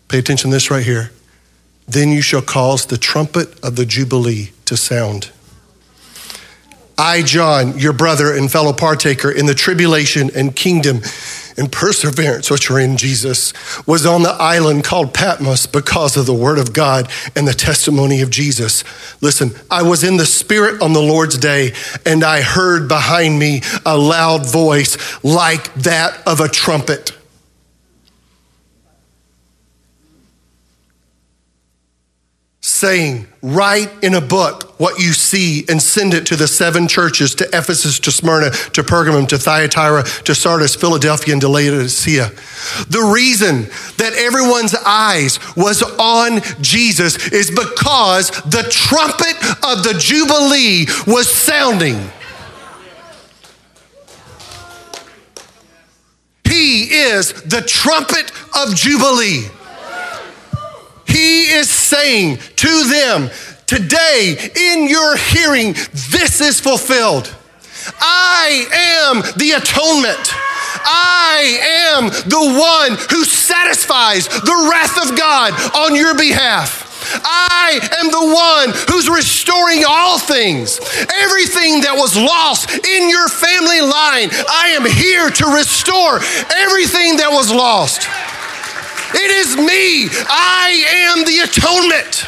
Pay 0.08 0.18
attention 0.18 0.50
to 0.50 0.56
this 0.56 0.68
right 0.68 0.84
here. 0.84 1.12
Then 1.86 2.10
you 2.10 2.22
shall 2.22 2.42
cause 2.42 2.86
the 2.86 2.98
trumpet 2.98 3.56
of 3.64 3.76
the 3.76 3.86
Jubilee 3.86 4.50
to 4.64 4.76
sound 4.76 5.30
I, 6.98 7.22
John, 7.22 7.78
your 7.78 7.92
brother 7.92 8.34
and 8.34 8.50
fellow 8.50 8.72
partaker 8.72 9.30
in 9.30 9.46
the 9.46 9.54
tribulation 9.54 10.30
and 10.34 10.56
kingdom 10.56 11.02
and 11.58 11.70
perseverance 11.70 12.50
which 12.50 12.70
are 12.70 12.78
in 12.78 12.96
Jesus, 12.96 13.52
was 13.86 14.04
on 14.04 14.22
the 14.22 14.30
island 14.30 14.84
called 14.84 15.14
Patmos 15.14 15.66
because 15.66 16.16
of 16.16 16.26
the 16.26 16.34
word 16.34 16.58
of 16.58 16.72
God 16.72 17.10
and 17.34 17.48
the 17.48 17.54
testimony 17.54 18.20
of 18.20 18.30
Jesus. 18.30 18.84
Listen, 19.22 19.52
I 19.70 19.82
was 19.82 20.04
in 20.04 20.16
the 20.16 20.26
Spirit 20.26 20.82
on 20.82 20.92
the 20.92 21.00
Lord's 21.00 21.38
day, 21.38 21.72
and 22.04 22.22
I 22.22 22.42
heard 22.42 22.88
behind 22.88 23.38
me 23.38 23.62
a 23.84 23.96
loud 23.96 24.46
voice 24.46 24.96
like 25.24 25.72
that 25.74 26.26
of 26.26 26.40
a 26.40 26.48
trumpet. 26.48 27.12
saying, 32.60 33.26
Write 33.48 34.02
in 34.02 34.14
a 34.14 34.20
book 34.20 34.74
what 34.80 34.98
you 34.98 35.12
see 35.12 35.64
and 35.68 35.80
send 35.80 36.14
it 36.14 36.26
to 36.26 36.34
the 36.34 36.48
seven 36.48 36.88
churches 36.88 37.32
to 37.36 37.44
Ephesus, 37.52 38.00
to 38.00 38.10
Smyrna, 38.10 38.50
to 38.50 38.82
Pergamum, 38.82 39.28
to 39.28 39.38
Thyatira, 39.38 40.02
to 40.02 40.34
Sardis, 40.34 40.74
Philadelphia, 40.74 41.32
and 41.32 41.40
to 41.42 41.48
Laodicea. 41.48 42.32
The 42.88 43.08
reason 43.14 43.68
that 43.98 44.14
everyone's 44.16 44.74
eyes 44.74 45.38
was 45.54 45.84
on 45.84 46.40
Jesus 46.60 47.28
is 47.28 47.50
because 47.50 48.30
the 48.30 48.66
trumpet 48.68 49.36
of 49.64 49.84
the 49.84 49.94
Jubilee 49.96 50.86
was 51.06 51.30
sounding. 51.30 52.00
He 56.48 56.82
is 56.82 57.32
the 57.44 57.62
trumpet 57.62 58.32
of 58.56 58.74
Jubilee. 58.74 59.50
He 61.06 61.44
is 61.44 61.70
saying 61.70 62.38
to 62.56 62.84
them, 62.84 63.30
Today, 63.66 64.36
in 64.54 64.88
your 64.88 65.16
hearing, 65.16 65.72
this 65.72 66.40
is 66.40 66.60
fulfilled. 66.60 67.34
I 68.00 68.66
am 68.72 69.22
the 69.36 69.52
atonement. 69.52 70.30
I 70.84 71.58
am 71.90 72.06
the 72.30 72.46
one 72.60 72.98
who 73.10 73.24
satisfies 73.24 74.28
the 74.28 74.68
wrath 74.70 75.10
of 75.10 75.18
God 75.18 75.52
on 75.74 75.96
your 75.96 76.16
behalf. 76.16 76.86
I 77.24 77.80
am 77.98 78.10
the 78.10 78.34
one 78.34 78.70
who's 78.88 79.08
restoring 79.08 79.84
all 79.86 80.18
things. 80.18 80.78
Everything 81.22 81.82
that 81.82 81.94
was 81.94 82.16
lost 82.16 82.70
in 82.70 83.10
your 83.10 83.28
family 83.28 83.80
line, 83.80 84.30
I 84.46 84.74
am 84.74 84.86
here 84.86 85.30
to 85.30 85.46
restore 85.54 86.18
everything 86.54 87.18
that 87.18 87.30
was 87.30 87.50
lost. 87.50 88.08
It 89.14 89.30
is 89.30 89.56
me. 89.56 90.08
I 90.28 90.84
am 91.08 91.24
the 91.24 91.38
atonement. 91.40 92.26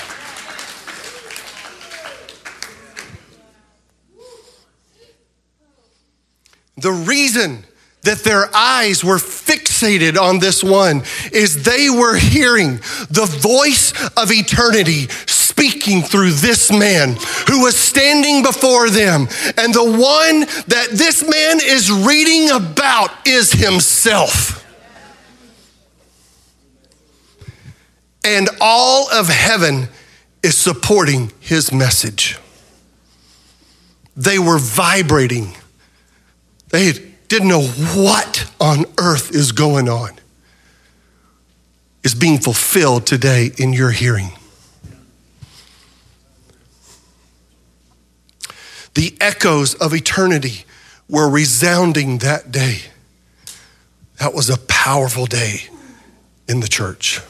The 6.76 6.92
reason 6.92 7.64
that 8.02 8.18
their 8.18 8.54
eyes 8.54 9.02
were 9.02 9.16
fixated 9.16 10.16
on 10.16 10.38
this 10.38 10.62
one 10.62 11.02
is 11.32 11.64
they 11.64 11.90
were 11.90 12.16
hearing 12.16 12.76
the 13.10 13.28
voice 13.40 13.92
of 14.16 14.30
eternity 14.30 15.08
speaking 15.26 16.02
through 16.02 16.30
this 16.30 16.70
man 16.70 17.16
who 17.48 17.62
was 17.64 17.76
standing 17.76 18.42
before 18.42 18.88
them. 18.90 19.22
And 19.56 19.74
the 19.74 19.84
one 19.84 20.40
that 20.68 20.88
this 20.92 21.22
man 21.22 21.58
is 21.60 21.90
reading 21.90 22.50
about 22.50 23.26
is 23.26 23.50
himself. 23.52 24.57
And 28.28 28.50
all 28.60 29.10
of 29.10 29.28
heaven 29.28 29.88
is 30.42 30.54
supporting 30.54 31.32
his 31.40 31.72
message. 31.72 32.38
They 34.14 34.38
were 34.38 34.58
vibrating. 34.58 35.56
They 36.68 36.92
didn't 37.28 37.48
know 37.48 37.62
what 37.62 38.50
on 38.60 38.84
earth 38.98 39.34
is 39.34 39.52
going 39.52 39.88
on, 39.88 40.10
is 42.04 42.14
being 42.14 42.38
fulfilled 42.38 43.06
today 43.06 43.50
in 43.56 43.72
your 43.72 43.92
hearing. 43.92 44.32
The 48.92 49.16
echoes 49.22 49.72
of 49.74 49.94
eternity 49.94 50.66
were 51.08 51.30
resounding 51.30 52.18
that 52.18 52.52
day. 52.52 52.80
That 54.18 54.34
was 54.34 54.50
a 54.50 54.58
powerful 54.58 55.24
day 55.24 55.62
in 56.46 56.60
the 56.60 56.68
church. 56.68 57.22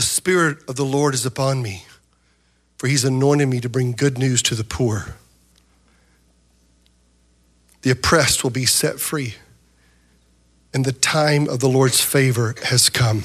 The 0.00 0.06
Spirit 0.06 0.66
of 0.66 0.76
the 0.76 0.84
Lord 0.86 1.12
is 1.12 1.26
upon 1.26 1.60
me, 1.60 1.84
for 2.78 2.86
he's 2.86 3.04
anointed 3.04 3.46
me 3.48 3.60
to 3.60 3.68
bring 3.68 3.92
good 3.92 4.16
news 4.16 4.40
to 4.44 4.54
the 4.54 4.64
poor. 4.64 5.16
The 7.82 7.90
oppressed 7.90 8.42
will 8.42 8.50
be 8.50 8.64
set 8.64 8.98
free, 8.98 9.34
and 10.72 10.86
the 10.86 10.92
time 10.92 11.46
of 11.50 11.60
the 11.60 11.68
Lord's 11.68 12.00
favor 12.00 12.54
has 12.64 12.88
come. 12.88 13.24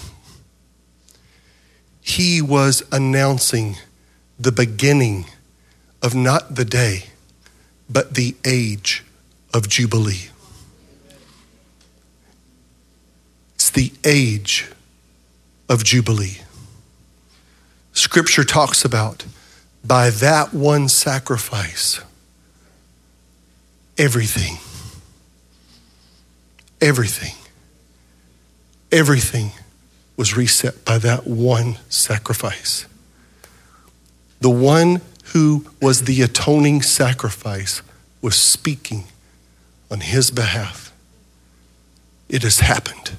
He 2.02 2.42
was 2.42 2.84
announcing 2.92 3.78
the 4.38 4.52
beginning 4.52 5.28
of 6.02 6.14
not 6.14 6.56
the 6.56 6.66
day, 6.66 7.06
but 7.90 8.16
the 8.16 8.36
age 8.46 9.06
of 9.54 9.70
Jubilee. 9.70 10.28
It's 13.54 13.70
the 13.70 13.94
age 14.04 14.70
of 15.70 15.86
Jubilee. 15.86 16.40
Scripture 17.96 18.44
talks 18.44 18.84
about 18.84 19.26
by 19.84 20.10
that 20.10 20.54
one 20.54 20.90
sacrifice, 20.90 22.02
everything, 23.98 24.58
everything, 26.82 27.34
everything 28.92 29.52
was 30.18 30.36
reset 30.36 30.84
by 30.84 30.98
that 30.98 31.26
one 31.26 31.78
sacrifice. 31.88 32.86
The 34.42 34.50
one 34.50 35.02
who 35.28 35.66
was 35.82 36.04
the 36.04 36.22
atoning 36.22 36.82
sacrifice 36.82 37.82
was 38.22 38.36
speaking 38.36 39.06
on 39.90 40.02
his 40.02 40.32
behalf. 40.32 40.92
It 42.28 42.44
has 42.44 42.60
happened. 42.60 43.12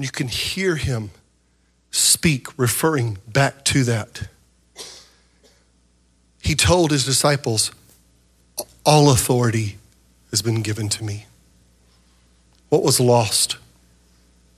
And 0.00 0.04
you 0.06 0.12
can 0.12 0.28
hear 0.28 0.76
him 0.76 1.10
speak, 1.90 2.46
referring 2.58 3.18
back 3.28 3.66
to 3.66 3.84
that. 3.84 4.28
He 6.40 6.54
told 6.54 6.90
his 6.90 7.04
disciples, 7.04 7.70
All 8.86 9.10
authority 9.10 9.76
has 10.30 10.40
been 10.40 10.62
given 10.62 10.88
to 10.88 11.04
me. 11.04 11.26
What 12.70 12.82
was 12.82 12.98
lost 12.98 13.58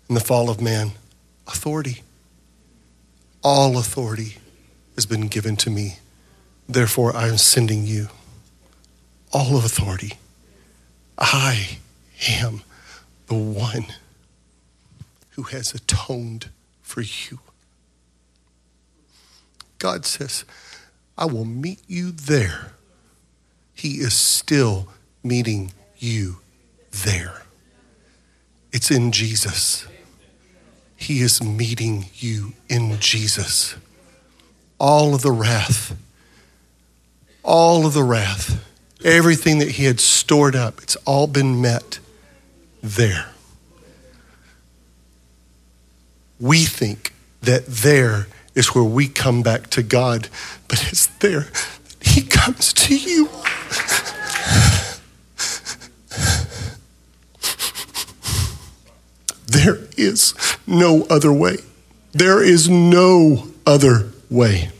in 0.08 0.14
the 0.14 0.20
fall 0.20 0.48
of 0.48 0.60
man? 0.60 0.92
Authority. 1.48 2.04
All 3.42 3.76
authority 3.76 4.36
has 4.94 5.06
been 5.06 5.26
given 5.26 5.56
to 5.56 5.70
me. 5.70 5.96
Therefore, 6.68 7.16
I 7.16 7.26
am 7.26 7.36
sending 7.36 7.84
you 7.84 8.10
all 9.32 9.56
of 9.56 9.64
authority. 9.64 10.12
I 11.18 11.78
am 12.28 12.62
the 13.26 13.34
one 13.34 13.86
who 15.32 15.42
has 15.44 15.74
atoned 15.74 16.50
for 16.82 17.00
you. 17.00 17.40
God 19.78 20.06
says, 20.06 20.44
I 21.16 21.24
will 21.26 21.44
meet 21.44 21.80
you 21.86 22.12
there. 22.12 22.72
He 23.74 23.94
is 23.94 24.14
still 24.14 24.88
meeting 25.22 25.72
you 25.98 26.38
there. 26.90 27.42
It's 28.72 28.90
in 28.90 29.12
Jesus. 29.12 29.86
He 30.96 31.20
is 31.20 31.42
meeting 31.42 32.06
you 32.14 32.52
in 32.68 32.98
Jesus. 33.00 33.76
All 34.78 35.14
of 35.14 35.22
the 35.22 35.32
wrath, 35.32 35.96
all 37.42 37.86
of 37.86 37.94
the 37.94 38.04
wrath, 38.04 38.64
everything 39.04 39.58
that 39.58 39.72
he 39.72 39.84
had 39.84 40.00
stored 40.00 40.54
up, 40.54 40.80
it's 40.82 40.96
all 41.06 41.26
been 41.26 41.60
met 41.60 41.98
there 42.82 43.32
we 46.42 46.64
think 46.64 47.14
that 47.40 47.64
there 47.66 48.26
is 48.54 48.74
where 48.74 48.84
we 48.84 49.06
come 49.06 49.42
back 49.42 49.70
to 49.70 49.82
God, 49.82 50.28
but 50.66 50.84
it's 50.90 51.06
there 51.06 51.42
that 51.42 51.96
He 52.02 52.20
comes 52.20 52.72
to 52.72 52.96
you. 52.96 53.28
There 59.46 59.78
is 59.96 60.34
no 60.66 61.06
other 61.08 61.32
way. 61.32 61.58
There 62.10 62.42
is 62.42 62.68
no 62.68 63.46
other 63.64 64.10
way. 64.28 64.70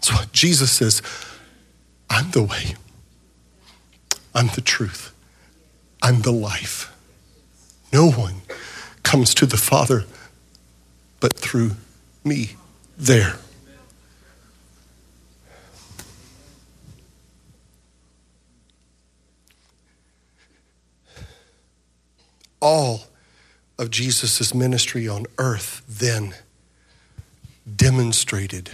So 0.00 0.14
Jesus 0.32 0.72
says, 0.72 1.02
I'm 2.08 2.30
the 2.30 2.42
way, 2.42 2.76
I'm 4.34 4.46
the 4.54 4.62
truth, 4.62 5.12
I'm 6.02 6.22
the 6.22 6.32
life. 6.32 6.90
No 7.92 8.10
one 8.10 8.42
comes 9.02 9.34
to 9.34 9.46
the 9.46 9.56
Father 9.56 10.04
but 11.18 11.34
through 11.34 11.72
me 12.24 12.52
there. 12.96 13.36
All 22.60 23.04
of 23.78 23.90
Jesus' 23.90 24.54
ministry 24.54 25.08
on 25.08 25.26
earth 25.38 25.82
then 25.88 26.34
demonstrated 27.76 28.72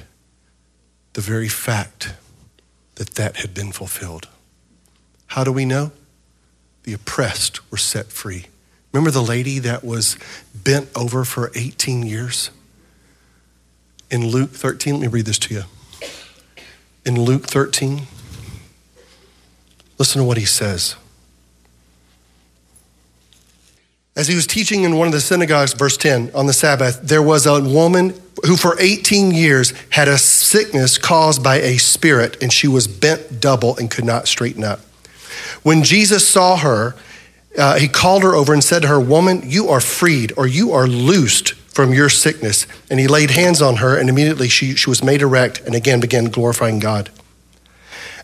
the 1.13 1.21
very 1.21 1.49
fact 1.49 2.15
that 2.97 3.15
that 3.15 3.37
had 3.37 3.55
been 3.55 3.73
fulfilled. 3.73 4.29
How 5.29 5.45
do 5.45 5.53
we 5.53 5.65
know? 5.65 5.93
The 6.83 6.93
oppressed 6.93 7.71
were 7.71 7.79
set 7.79 8.07
free. 8.07 8.47
Remember 8.97 9.11
the 9.11 9.23
lady 9.23 9.59
that 9.59 9.85
was 9.85 10.17
bent 10.55 10.89
over 10.97 11.27
for 11.27 11.53
18 11.55 12.07
years? 12.07 12.51
In 14.11 14.29
Luke 14.29 14.53
13, 14.53 14.95
let 14.95 15.03
me 15.03 15.09
read 15.09 15.27
this 15.27 15.39
to 15.41 15.53
you. 15.53 15.65
In 17.05 17.21
Luke 17.21 17.45
13, 17.45 18.05
listen 19.99 20.23
to 20.23 20.27
what 20.27 20.39
he 20.39 20.47
says. 20.47 20.97
As 24.17 24.29
he 24.29 24.35
was 24.35 24.47
teaching 24.47 24.85
in 24.85 24.97
one 24.97 25.09
of 25.09 25.13
the 25.13 25.21
synagogues, 25.21 25.75
verse 25.75 25.99
10, 25.99 26.31
on 26.35 26.47
the 26.47 26.55
Sabbath, 26.55 27.03
there 27.03 27.23
was 27.23 27.45
a 27.45 27.63
woman 27.63 28.15
who 28.47 28.57
for 28.57 28.81
18 28.81 29.31
years 29.31 29.75
had 29.91 30.09
a 30.09 30.17
sickness 30.17 30.97
caused 30.97 31.45
by 31.45 31.57
a 31.57 31.77
spirit, 31.77 32.43
and 32.43 32.51
she 32.51 32.67
was 32.67 32.89
bent 32.89 33.43
double 33.43 33.77
and 33.77 33.91
could 33.91 34.07
not 34.07 34.27
straighten 34.27 34.65
up. 34.65 34.81
When 35.63 35.83
Jesus 35.83 36.27
saw 36.27 36.57
her, 36.57 36.95
uh, 37.57 37.79
he 37.79 37.89
called 37.89 38.23
her 38.23 38.35
over 38.35 38.53
and 38.53 38.63
said 38.63 38.83
to 38.83 38.89
her, 38.89 39.01
Woman, 39.01 39.43
you 39.45 39.69
are 39.69 39.81
freed, 39.81 40.33
or 40.37 40.47
you 40.47 40.73
are 40.73 40.87
loosed 40.87 41.53
from 41.53 41.93
your 41.93 42.09
sickness. 42.09 42.67
And 42.91 42.99
he 42.99 43.07
laid 43.07 43.31
hands 43.31 43.61
on 43.61 43.77
her, 43.77 43.99
and 43.99 44.09
immediately 44.09 44.49
she, 44.49 44.75
she 44.75 44.91
was 44.91 45.03
made 45.03 45.23
erect 45.23 45.61
and 45.61 45.75
again 45.75 46.01
began 46.01 46.27
glorifying 46.27 46.79
God. 46.79 47.11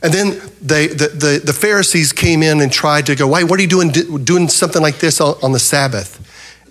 And 0.03 0.13
then 0.13 0.31
they, 0.61 0.89
the, 0.89 1.09
the, 1.09 1.41
the, 1.45 1.53
Pharisees 1.53 2.13
came 2.13 2.43
in 2.43 2.61
and 2.61 2.73
tried 2.73 3.07
to 3.07 3.15
go, 3.15 3.29
Why, 3.29 3.45
what 3.45 3.59
are 3.59 3.63
you 3.63 3.69
doing, 3.69 3.91
doing 3.91 4.49
something 4.49 4.83
like 4.83 4.99
this 4.99 5.21
on, 5.21 5.37
on 5.43 5.53
the 5.53 5.61
Sabbath? 5.61 6.19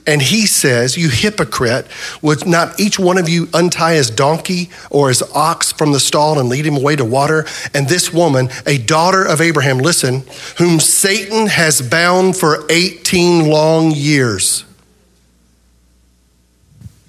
And 0.07 0.21
he 0.21 0.45
says, 0.45 0.97
You 0.97 1.09
hypocrite, 1.09 1.87
would 2.21 2.45
not 2.47 2.79
each 2.79 2.97
one 2.97 3.17
of 3.17 3.29
you 3.29 3.47
untie 3.53 3.93
his 3.93 4.09
donkey 4.09 4.69
or 4.89 5.09
his 5.09 5.21
ox 5.33 5.71
from 5.71 5.91
the 5.91 5.99
stall 5.99 6.39
and 6.39 6.49
lead 6.49 6.65
him 6.65 6.75
away 6.75 6.95
to 6.95 7.05
water? 7.05 7.45
And 7.73 7.87
this 7.87 8.13
woman, 8.13 8.49
a 8.65 8.77
daughter 8.77 9.23
of 9.23 9.41
Abraham, 9.41 9.77
listen, 9.77 10.23
whom 10.57 10.79
Satan 10.79 11.47
has 11.47 11.81
bound 11.81 12.35
for 12.35 12.65
18 12.69 13.47
long 13.47 13.91
years. 13.91 14.65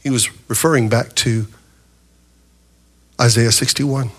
He 0.02 0.10
was 0.10 0.28
referring 0.48 0.88
back 0.88 1.14
to 1.16 1.46
Isaiah 3.20 3.52
61 3.52 4.10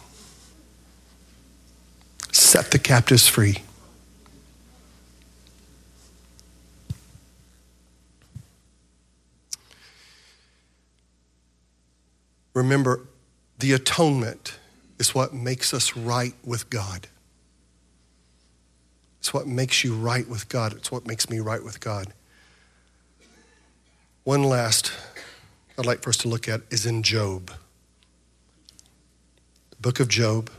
set 2.34 2.72
the 2.72 2.80
captives 2.80 3.28
free. 3.28 3.58
Remember, 12.74 13.02
the 13.60 13.74
atonement 13.74 14.58
is 14.98 15.14
what 15.14 15.32
makes 15.32 15.76
us 15.76 15.96
right 15.96 16.34
with 16.44 16.72
God. 16.72 17.06
It's 19.20 19.32
what 19.32 19.46
makes 19.46 19.84
you 19.84 19.94
right 19.94 20.28
with 20.28 20.50
God. 20.50 20.74
It's 20.74 20.92
what 20.92 21.06
makes 21.06 21.30
me 21.30 21.40
right 21.40 21.64
with 21.64 21.80
God. 21.80 22.08
One 24.24 24.42
last 24.42 24.92
I'd 25.78 25.86
like 25.86 26.02
for 26.02 26.10
us 26.10 26.18
to 26.18 26.28
look 26.28 26.50
at 26.50 26.62
is 26.72 26.88
in 26.88 27.04
Job. 27.04 27.52
The 29.70 29.78
book 29.80 30.00
of 30.00 30.08
Job 30.08 30.50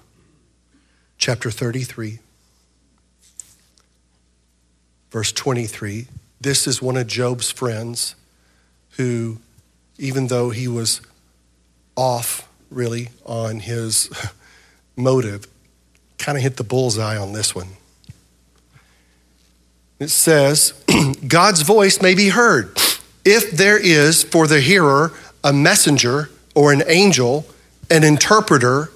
chapter 1.18 1.50
33, 1.50 2.20
verse 5.10 5.32
23. 5.32 6.06
This 6.40 6.68
is 6.68 6.80
one 6.80 6.96
of 6.96 7.08
Job's 7.08 7.50
friends 7.50 8.14
who, 8.90 9.38
even 9.98 10.28
though 10.28 10.50
he 10.50 10.68
was 10.68 11.00
off 11.97 12.49
really 12.70 13.09
on 13.24 13.61
his 13.61 14.11
motive, 14.97 15.47
kind 16.18 16.36
of 16.36 16.42
hit 16.42 16.57
the 16.57 16.64
bullseye 16.64 17.16
on 17.16 17.32
this 17.32 17.55
one. 17.55 17.68
It 19.99 20.09
says, 20.09 20.74
God's 21.28 21.62
voice 21.62 22.03
may 22.03 22.14
be 22.14 22.28
heard 22.28 22.76
if 23.24 23.53
there 23.53 23.78
is 23.78 24.22
for 24.22 24.47
the 24.47 24.61
hearer 24.61 25.12
a 25.42 25.53
messenger 25.53 26.30
or 26.55 26.72
an 26.72 26.82
angel, 26.86 27.47
an 27.90 28.05
interpreter, 28.05 28.90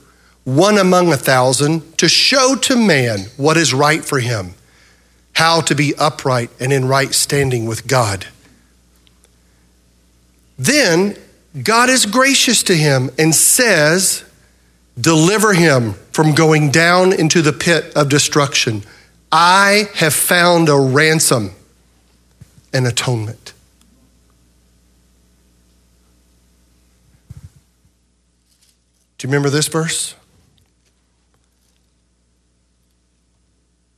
one 0.45 0.79
among 0.79 1.13
a 1.13 1.17
thousand, 1.17 1.99
to 1.99 2.09
show 2.09 2.57
to 2.57 2.77
man 2.77 3.21
what 3.37 3.57
is 3.57 3.75
right 3.75 4.05
for 4.05 4.21
him, 4.21 4.55
how 5.35 5.61
to 5.61 5.75
be 5.75 5.95
upright 5.97 6.51
and 6.59 6.73
in 6.73 6.87
right 6.87 7.15
standing 7.15 7.67
with 7.67 7.87
God. 7.87 8.27
Then 10.59 11.17
God 11.63 11.91
is 11.91 12.07
gracious 12.07 12.63
to 12.65 12.75
him 12.75 13.11
and 13.19 13.35
says, 13.35 14.25
Deliver 15.01 15.55
him 15.55 15.95
from 16.13 16.35
going 16.35 16.71
down 16.71 17.13
into 17.13 17.41
the 17.41 17.53
pit 17.53 17.93
of 17.95 18.09
destruction. 18.09 18.83
I 19.31 19.89
have 19.95 20.15
found 20.15 20.69
a 20.69 20.77
ransom 20.77 21.53
and 22.73 22.87
atonement. 22.87 23.53
Do 29.19 29.27
you 29.27 29.33
remember 29.33 29.51
this 29.51 29.69
verse? 29.69 30.15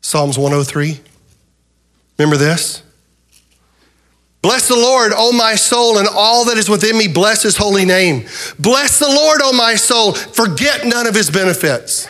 Psalms 0.01 0.39
103. 0.39 1.01
Remember 2.19 2.37
this? 2.37 2.83
Bless 4.43 4.69
the 4.69 4.77
Lord, 4.77 5.13
O 5.15 5.33
my 5.33 5.55
soul, 5.55 5.99
and 5.99 6.09
all 6.09 6.47
that 6.47 6.57
is 6.57 6.69
within 6.69 6.97
me, 6.97 7.09
bless 7.09 7.43
his 7.43 7.59
holy 7.59 7.85
name. 7.85 8.27
Bless 8.59 8.99
the 8.99 9.09
Lord, 9.09 9.41
O 9.43 9.53
my 9.53 9.75
soul, 9.75 10.15
forget 10.15 10.87
none 10.87 11.07
of 11.07 11.15
his 11.15 11.31
benefits. 11.31 12.09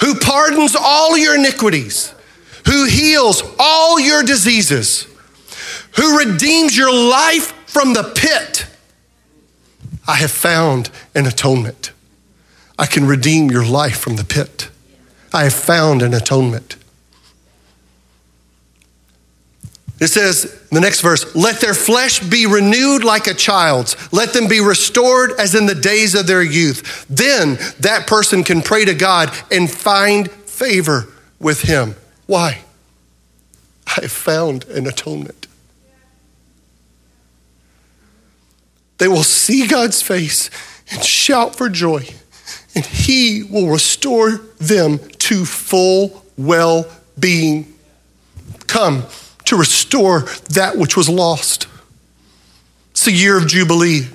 Who 0.00 0.14
pardons 0.20 0.76
all 0.78 1.18
your 1.18 1.34
iniquities, 1.34 2.14
who 2.66 2.84
heals 2.84 3.42
all 3.58 3.98
your 3.98 4.22
diseases, 4.22 5.08
who 5.96 6.18
redeems 6.18 6.76
your 6.76 6.92
life 6.92 7.52
from 7.68 7.92
the 7.92 8.12
pit. 8.14 8.66
I 10.06 10.16
have 10.16 10.30
found 10.30 10.90
an 11.14 11.26
atonement. 11.26 11.90
I 12.78 12.86
can 12.86 13.06
redeem 13.06 13.50
your 13.50 13.64
life 13.64 13.98
from 13.98 14.16
the 14.16 14.24
pit. 14.24 14.68
I 15.32 15.44
have 15.44 15.54
found 15.54 16.02
an 16.02 16.14
atonement. 16.14 16.76
It 20.04 20.08
says, 20.08 20.60
the 20.70 20.82
next 20.82 21.00
verse, 21.00 21.34
let 21.34 21.62
their 21.62 21.72
flesh 21.72 22.20
be 22.20 22.44
renewed 22.44 23.04
like 23.04 23.26
a 23.26 23.32
child's. 23.32 23.96
Let 24.12 24.34
them 24.34 24.48
be 24.48 24.60
restored 24.60 25.30
as 25.38 25.54
in 25.54 25.64
the 25.64 25.74
days 25.74 26.14
of 26.14 26.26
their 26.26 26.42
youth. 26.42 27.06
Then 27.08 27.54
that 27.80 28.06
person 28.06 28.44
can 28.44 28.60
pray 28.60 28.84
to 28.84 28.92
God 28.92 29.34
and 29.50 29.70
find 29.70 30.30
favor 30.30 31.06
with 31.40 31.62
Him. 31.62 31.94
Why? 32.26 32.64
I 33.86 34.08
found 34.08 34.64
an 34.64 34.86
atonement. 34.86 35.46
They 38.98 39.08
will 39.08 39.22
see 39.22 39.66
God's 39.66 40.02
face 40.02 40.50
and 40.90 41.02
shout 41.02 41.56
for 41.56 41.70
joy, 41.70 42.06
and 42.74 42.84
He 42.84 43.42
will 43.42 43.70
restore 43.70 44.32
them 44.58 44.98
to 44.98 45.46
full 45.46 46.26
well 46.36 46.92
being. 47.18 47.72
Come 48.66 49.04
to 49.46 49.56
restore 49.56 50.20
that 50.50 50.76
which 50.76 50.96
was 50.96 51.08
lost. 51.08 51.66
It's 52.92 53.04
the 53.04 53.12
year 53.12 53.36
of 53.36 53.46
Jubilee, 53.46 54.06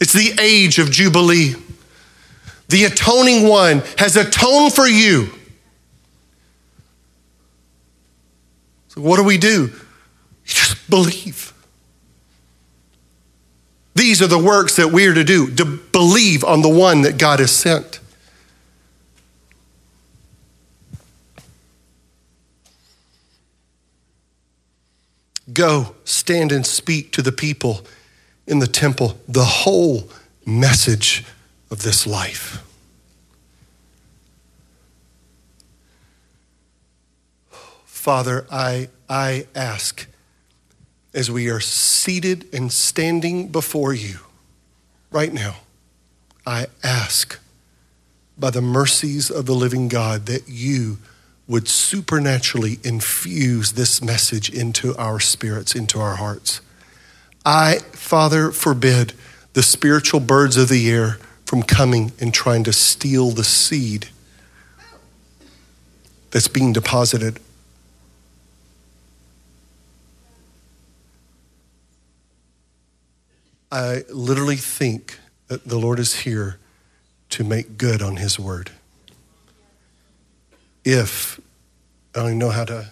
it's 0.00 0.12
the 0.12 0.34
age 0.40 0.78
of 0.78 0.90
Jubilee. 0.90 1.54
The 2.68 2.84
atoning 2.84 3.46
one 3.46 3.82
has 3.98 4.16
atoned 4.16 4.72
for 4.72 4.86
you. 4.86 5.30
So, 8.88 9.00
what 9.02 9.16
do 9.16 9.24
we 9.24 9.38
do? 9.38 9.70
You 10.46 10.52
just 10.52 10.90
believe. 10.90 11.52
These 13.94 14.22
are 14.22 14.26
the 14.26 14.38
works 14.38 14.76
that 14.76 14.88
we 14.88 15.06
are 15.06 15.14
to 15.14 15.24
do 15.24 15.54
to 15.54 15.64
believe 15.64 16.44
on 16.44 16.62
the 16.62 16.68
one 16.68 17.02
that 17.02 17.16
God 17.16 17.38
has 17.40 17.52
sent. 17.52 18.00
Go, 25.54 25.94
stand 26.04 26.52
and 26.52 26.66
speak 26.66 27.12
to 27.12 27.22
the 27.22 27.32
people 27.32 27.86
in 28.46 28.58
the 28.58 28.66
temple 28.66 29.18
the 29.26 29.44
whole 29.44 30.10
message 30.44 31.24
of 31.70 31.82
this 31.82 32.06
life. 32.06 32.62
Father, 37.84 38.46
I, 38.50 38.88
I 39.08 39.46
ask 39.54 40.06
as 41.14 41.30
we 41.30 41.48
are 41.48 41.60
seated 41.60 42.52
and 42.52 42.70
standing 42.70 43.48
before 43.48 43.94
you 43.94 44.18
right 45.10 45.32
now, 45.32 45.56
I 46.44 46.66
ask 46.82 47.38
by 48.36 48.50
the 48.50 48.60
mercies 48.60 49.30
of 49.30 49.46
the 49.46 49.54
living 49.54 49.88
God 49.88 50.26
that 50.26 50.48
you 50.48 50.98
would 51.46 51.68
supernaturally 51.68 52.78
infuse 52.82 53.72
this 53.72 54.02
message 54.02 54.48
into 54.48 54.96
our 54.96 55.20
spirits, 55.20 55.74
into 55.74 56.00
our 56.00 56.16
hearts. 56.16 56.60
I, 57.44 57.80
Father, 57.92 58.50
forbid 58.50 59.12
the 59.52 59.62
spiritual 59.62 60.20
birds 60.20 60.56
of 60.56 60.68
the 60.68 60.90
air 60.90 61.18
from 61.44 61.62
coming 61.62 62.12
and 62.20 62.32
trying 62.32 62.64
to 62.64 62.72
steal 62.72 63.30
the 63.30 63.44
seed 63.44 64.08
that's 66.30 66.48
being 66.48 66.72
deposited. 66.72 67.38
I 73.70 74.04
literally 74.08 74.56
think 74.56 75.18
that 75.48 75.64
the 75.64 75.78
Lord 75.78 75.98
is 75.98 76.20
here 76.20 76.58
to 77.30 77.44
make 77.44 77.76
good 77.76 78.00
on 78.00 78.16
his 78.16 78.38
word. 78.38 78.70
If, 80.84 81.40
I 82.14 82.20
don't 82.20 82.38
know 82.38 82.50
how 82.50 82.64
to 82.66 82.90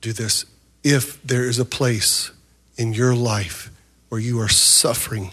do 0.00 0.12
this, 0.12 0.44
if 0.82 1.22
there 1.22 1.44
is 1.44 1.58
a 1.58 1.64
place 1.64 2.30
in 2.76 2.92
your 2.92 3.14
life 3.14 3.70
where 4.08 4.20
you 4.20 4.40
are 4.40 4.48
suffering 4.48 5.32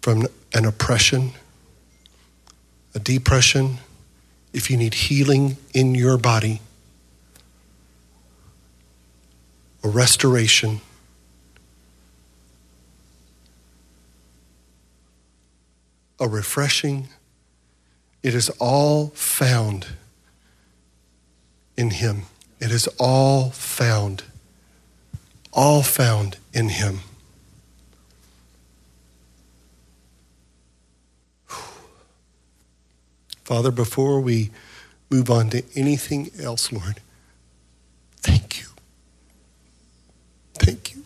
from 0.00 0.26
an 0.54 0.64
oppression, 0.64 1.32
a 2.94 2.98
depression, 2.98 3.78
if 4.52 4.70
you 4.70 4.76
need 4.76 4.94
healing 4.94 5.56
in 5.72 5.94
your 5.94 6.18
body, 6.18 6.60
a 9.82 9.88
restoration, 9.88 10.80
a 16.20 16.28
refreshing, 16.28 17.08
it 18.22 18.34
is 18.34 18.48
all 18.60 19.08
found 19.08 19.86
in 21.76 21.90
Him. 21.90 22.22
It 22.60 22.70
is 22.70 22.88
all 22.98 23.50
found, 23.50 24.24
all 25.52 25.82
found 25.82 26.38
in 26.52 26.68
Him. 26.70 27.00
Father, 33.44 33.70
before 33.70 34.20
we 34.20 34.50
move 35.10 35.30
on 35.30 35.50
to 35.50 35.62
anything 35.74 36.30
else, 36.40 36.72
Lord, 36.72 37.00
thank 38.18 38.60
you. 38.60 38.68
Thank 40.54 40.94
you. 40.94 41.04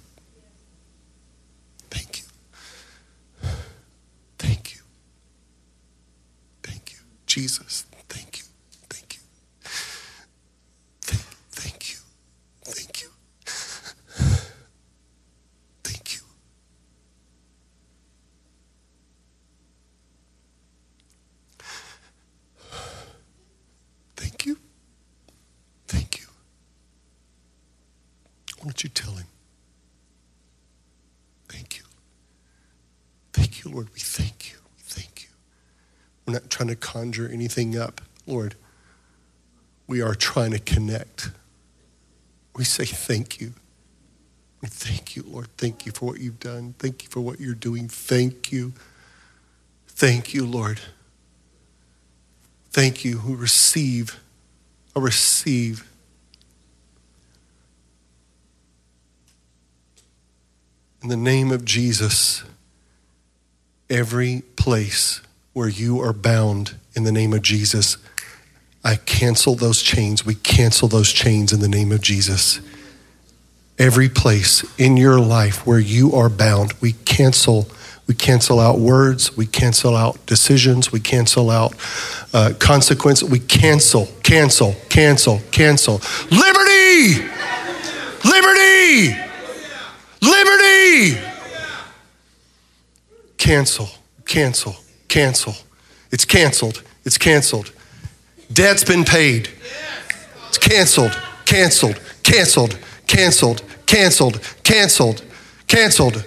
Thank 1.91 2.21
you. 2.21 2.27
Thank 4.39 4.75
you. 4.77 4.83
Thank 6.63 6.93
you. 6.93 6.99
Jesus, 7.27 7.87
thank 8.09 8.39
you. 8.39 8.45
Thank 8.91 9.17
you. 9.17 9.23
Thank, 11.01 11.21
thank 11.51 11.91
you. 11.91 11.99
Thank 12.65 13.03
you. 13.03 13.09
Thank 15.85 16.15
you. 16.15 16.21
Thank 24.17 24.47
you. 24.47 24.59
Thank 25.89 26.21
you. 26.21 26.27
Why 28.59 28.65
don't 28.65 28.83
you 28.83 28.91
tell 28.91 29.13
him? 29.13 29.27
Thank 31.49 31.79
you. 31.79 31.85
Thank 33.33 33.56
you, 33.67 33.75
Lord. 33.75 33.89
We 33.93 34.01
thank 34.01 34.51
you. 34.53 34.59
We 34.77 34.83
thank 34.83 35.23
you. 35.23 35.29
We're 36.27 36.35
not 36.35 36.51
trying 36.51 36.69
to 36.69 36.77
conjure 36.77 37.29
anything 37.29 37.77
up, 37.77 38.01
Lord. 38.27 38.55
We 39.87 40.01
are 40.01 40.15
trying 40.15 40.53
to 40.53 40.59
connect. 40.59 41.31
We 42.55 42.65
say 42.65 42.85
thank 42.85 43.41
you. 43.41 43.53
We 44.63 44.69
thank 44.69 45.17
you, 45.17 45.25
Lord. 45.27 45.49
Thank 45.59 45.87
you 45.87 45.93
for 45.93 46.07
what 46.07 46.19
you've 46.19 46.41
done. 46.41 46.75
Thank 46.79 47.05
you 47.05 47.09
for 47.09 47.21
what 47.21 47.41
you're 47.41 47.55
doing. 47.55 47.89
Thank 47.89 48.51
you. 48.51 48.73
Thank 49.89 50.35
you, 50.35 50.47
Lord. 50.47 50.81
Thank 52.71 53.05
you 53.05 53.19
who 53.19 53.37
receive, 53.37 54.21
I 54.95 55.01
receive. 55.01 55.91
In 61.03 61.09
the 61.09 61.17
name 61.17 61.53
of 61.53 61.65
Jesus, 61.65 62.43
every 63.89 64.43
place 64.57 65.21
where 65.53 65.69
you 65.69 66.01
are 66.01 66.13
bound 66.13 66.75
in 66.95 67.05
the 67.05 67.13
name 67.13 67.33
of 67.33 67.43
Jesus, 67.43 67.97
I 68.85 68.97
cancel 68.97 69.55
those 69.55 69.83
chains. 69.83 70.25
We 70.25 70.35
cancel 70.35 70.89
those 70.89 71.13
chains 71.13 71.53
in 71.53 71.61
the 71.61 71.69
name 71.69 71.93
of 71.93 72.01
Jesus. 72.01 72.61
Every 73.79 74.09
place 74.09 74.65
in 74.79 74.97
your 74.97 75.21
life 75.21 75.67
where 75.67 75.79
you 75.79 76.15
are 76.15 76.29
bound, 76.29 76.73
we 76.81 76.93
cancel. 76.93 77.69
We 78.07 78.15
cancel 78.15 78.61
out 78.61 78.79
words. 78.79 79.37
We 79.37 79.47
cancel 79.47 79.97
out 79.97 80.25
decisions. 80.27 80.93
We 80.93 81.01
cancel 81.01 81.51
out 81.51 81.75
uh, 82.33 82.53
consequence. 82.59 83.23
We 83.23 83.41
cancel, 83.41 84.07
cancel, 84.23 84.77
cancel, 84.89 85.41
cancel. 85.51 86.01
Liberty! 86.31 87.27
Liberty! 88.25 89.17
Liberty! 90.23 91.36
Cancel, 93.47 93.89
cancel, 94.25 94.75
cancel. 95.07 95.55
It's 96.11 96.25
canceled. 96.25 96.83
It's 97.05 97.17
canceled. 97.17 97.73
Debt's 98.53 98.83
been 98.83 99.05
paid. 99.05 99.49
It's 100.49 100.59
canceled, 100.59 101.17
canceled, 101.45 102.01
canceled, 102.25 102.77
canceled, 103.07 103.63
canceled, 103.87 104.41
canceled, 104.65 105.23
canceled. 105.69 106.25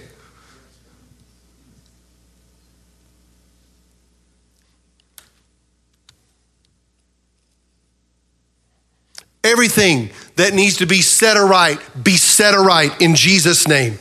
Everything 9.44 10.10
that 10.38 10.54
needs 10.54 10.78
to 10.78 10.86
be 10.86 11.02
set 11.02 11.36
aright, 11.36 11.80
be 12.02 12.16
set 12.16 12.54
aright 12.54 13.02
in 13.02 13.14
Jesus' 13.14 13.68
name. 13.68 14.00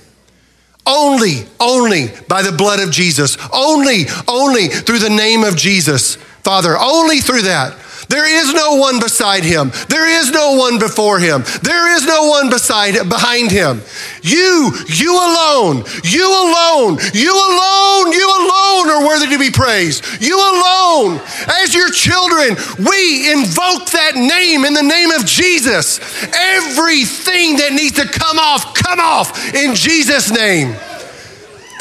Only, 0.88 1.46
only 1.60 2.08
by 2.28 2.42
the 2.42 2.52
blood 2.52 2.80
of 2.80 2.90
Jesus. 2.90 3.36
Only, 3.52 4.06
only 4.26 4.68
through 4.68 5.00
the 5.00 5.10
name 5.10 5.44
of 5.44 5.54
Jesus. 5.54 6.16
Father, 6.42 6.78
only 6.78 7.20
through 7.20 7.42
that. 7.42 7.76
There 8.08 8.28
is 8.28 8.54
no 8.54 8.76
one 8.76 9.00
beside 9.00 9.44
him. 9.44 9.70
There 9.88 10.08
is 10.08 10.30
no 10.30 10.56
one 10.56 10.78
before 10.78 11.18
him. 11.18 11.44
There 11.62 11.94
is 11.96 12.06
no 12.06 12.28
one 12.28 12.48
beside 12.48 12.94
behind 13.08 13.50
him. 13.50 13.82
You, 14.22 14.72
you 14.86 15.12
alone, 15.12 15.84
you 16.04 16.26
alone, 16.26 16.98
you 17.12 17.32
alone, 17.32 18.12
you 18.12 18.26
alone 18.26 18.88
are 18.90 19.06
worthy 19.06 19.26
to 19.28 19.38
be 19.38 19.50
praised. 19.50 20.04
You 20.22 20.38
alone. 20.38 21.20
As 21.62 21.74
your 21.74 21.90
children, 21.90 22.56
we 22.78 23.30
invoke 23.30 23.90
that 23.92 24.16
name 24.16 24.64
in 24.64 24.72
the 24.72 24.82
name 24.82 25.10
of 25.10 25.26
Jesus. 25.26 26.00
Everything 26.34 27.56
that 27.56 27.72
needs 27.72 27.96
to 27.96 28.06
come 28.08 28.38
off, 28.38 28.74
come 28.74 29.00
off 29.00 29.54
in 29.54 29.74
Jesus' 29.74 30.30
name. 30.30 30.74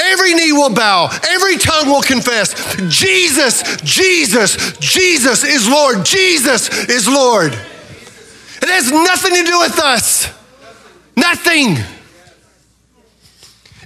Every 0.01 0.33
knee 0.33 0.51
will 0.51 0.73
bow, 0.73 1.09
every 1.29 1.57
tongue 1.57 1.87
will 1.87 2.01
confess 2.01 2.53
Jesus, 2.87 3.77
Jesus, 3.81 4.77
Jesus 4.77 5.43
is 5.43 5.67
Lord. 5.67 6.05
Jesus 6.05 6.69
is 6.89 7.07
Lord. 7.07 7.53
It 7.53 8.69
has 8.69 8.91
nothing 8.91 9.35
to 9.35 9.43
do 9.43 9.59
with 9.59 9.79
us. 9.79 10.33
Nothing. 11.15 11.77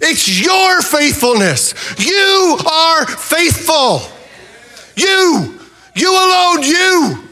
It's 0.02 0.42
your 0.44 0.82
faithfulness. 0.82 1.74
You 2.00 2.58
are 2.70 3.06
faithful. 3.06 4.02
You, 4.96 5.60
you 5.96 6.12
alone, 6.12 6.64
you. 6.64 7.28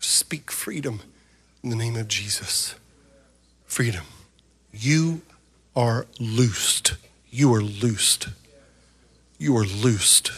Speak 0.00 0.50
freedom 0.50 1.02
in 1.62 1.70
the 1.70 1.76
name 1.76 1.96
of 1.96 2.08
Jesus 2.08 2.74
freedom. 3.76 4.06
You 4.72 5.20
are 5.76 6.06
loosed. 6.18 6.94
You 7.30 7.52
are 7.52 7.60
loosed. 7.60 8.28
You 9.36 9.54
are 9.58 9.66
loosed. 9.66 10.32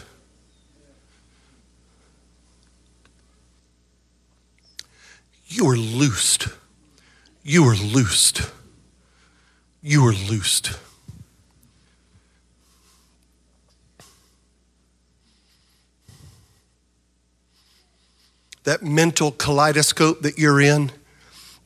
You 5.46 5.68
are 5.68 5.76
loosed. 5.76 6.48
You 7.44 7.64
are 7.68 7.76
loosed. 7.76 8.50
You 9.82 10.04
are 10.08 10.12
loosed. 10.12 10.76
that 18.64 18.82
mental 18.82 19.30
kaleidoscope 19.30 20.20
that 20.20 20.38
you're 20.38 20.60
in, 20.60 20.90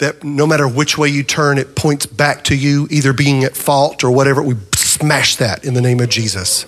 that 0.02 0.24
no 0.24 0.48
matter 0.48 0.66
which 0.66 0.98
way 0.98 1.08
you 1.08 1.22
turn, 1.22 1.58
it 1.58 1.76
points 1.76 2.06
back 2.06 2.42
to 2.42 2.56
you, 2.56 2.88
either 2.90 3.12
being 3.12 3.44
at 3.44 3.56
fault 3.56 4.02
or 4.02 4.10
whatever. 4.10 4.42
We 4.42 4.56
smash 4.74 5.36
that 5.36 5.64
in 5.64 5.74
the 5.74 5.80
name 5.80 6.00
of 6.00 6.08
Jesus. 6.08 6.66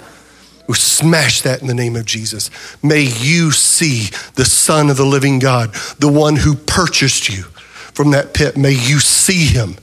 We 0.69 0.77
smash 0.77 1.41
that 1.41 1.61
in 1.61 1.67
the 1.67 1.75
name 1.75 1.97
of 1.97 2.07
Jesus. 2.07 2.49
May 2.81 3.01
you 3.01 3.51
see 3.51 4.11
the 4.37 4.45
Son 4.45 4.89
of 4.89 4.97
the 4.97 5.05
living 5.05 5.41
God, 5.41 5.75
the 5.99 6.07
one 6.07 6.37
who 6.37 6.55
purchased 6.55 7.29
you 7.29 7.43
from 7.43 8.13
that 8.13 8.35
pit. 8.35 8.57
May 8.57 8.71
you 8.71 9.01
see 9.01 9.47
him. 9.47 9.75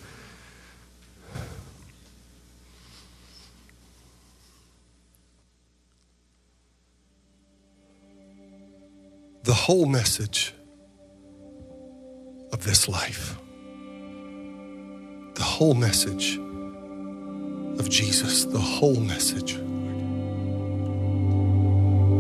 The 9.44 9.54
whole 9.54 9.88
message 9.88 10.54
of 12.54 12.64
this 12.64 12.88
life, 12.88 13.38
the 15.42 15.48
whole 15.48 15.74
message 15.74 16.40
of 17.80 17.90
Jesus, 17.90 18.46
the 18.46 18.60
whole 18.60 19.00
message. 19.00 19.58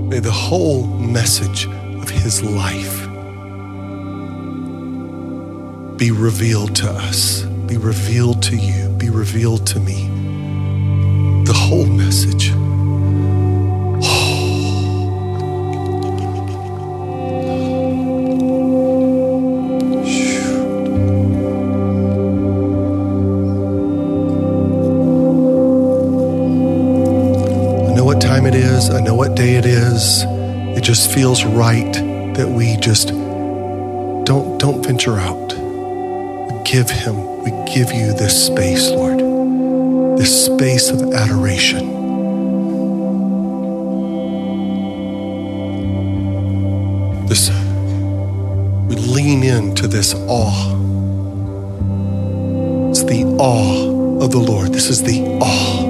May 0.09 0.17
the 0.17 0.31
whole 0.31 0.87
message 0.87 1.67
of 2.01 2.09
his 2.09 2.41
life 2.41 2.97
be 5.99 6.09
revealed 6.09 6.75
to 6.77 6.89
us, 6.89 7.43
be 7.67 7.77
revealed 7.77 8.41
to 8.41 8.55
you, 8.55 8.89
be 8.97 9.11
revealed 9.11 9.67
to 9.67 9.79
me. 9.79 10.07
The 11.45 11.53
whole 11.53 11.85
message. 11.85 12.51
I 28.89 28.99
know 28.99 29.13
what 29.13 29.35
day 29.35 29.55
it 29.55 29.65
is. 29.65 30.23
It 30.77 30.81
just 30.81 31.11
feels 31.11 31.45
right 31.45 31.93
that 32.35 32.49
we 32.49 32.77
just 32.77 33.09
don't 33.09 34.57
don't 34.57 34.83
venture 34.83 35.17
out. 35.19 35.53
We 35.53 36.63
give 36.63 36.89
him, 36.89 37.43
we 37.43 37.51
give 37.71 37.91
you 37.91 38.13
this 38.13 38.47
space, 38.47 38.89
Lord. 38.89 39.19
This 40.17 40.45
space 40.45 40.89
of 40.89 41.13
adoration. 41.13 41.85
This 47.27 47.49
we 48.89 48.95
lean 48.95 49.43
into 49.43 49.87
this 49.87 50.15
awe. 50.15 50.71
It's 52.89 53.03
the 53.03 53.25
awe 53.37 54.23
of 54.23 54.31
the 54.31 54.39
Lord. 54.39 54.73
This 54.73 54.89
is 54.89 55.03
the 55.03 55.21
awe 55.39 55.80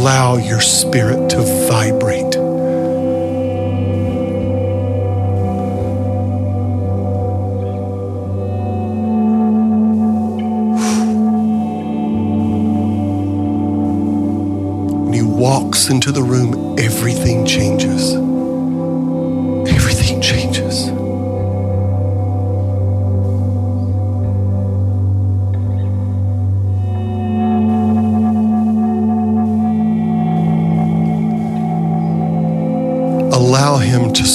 allow 0.00 0.38
your 0.38 0.62
spirit 0.62 1.28
to 1.28 1.42
vibrate. 1.68 2.34
When 15.04 15.12
he 15.12 15.20
walks 15.20 15.90
into 15.90 16.12
the 16.12 16.22
room, 16.22 16.78
everything 16.78 17.44
changes. 17.44 18.29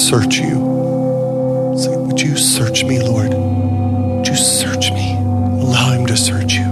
Search 0.06 0.36
you. 0.36 1.74
Say, 1.76 1.96
Would 1.96 2.20
you 2.20 2.36
search 2.36 2.84
me, 2.84 3.00
Lord? 3.02 3.34
Would 3.34 4.28
you 4.28 4.36
search 4.36 4.92
me? 4.92 5.16
Allow 5.16 5.90
Him 5.90 6.06
to 6.06 6.16
search 6.16 6.54
you. 6.54 6.64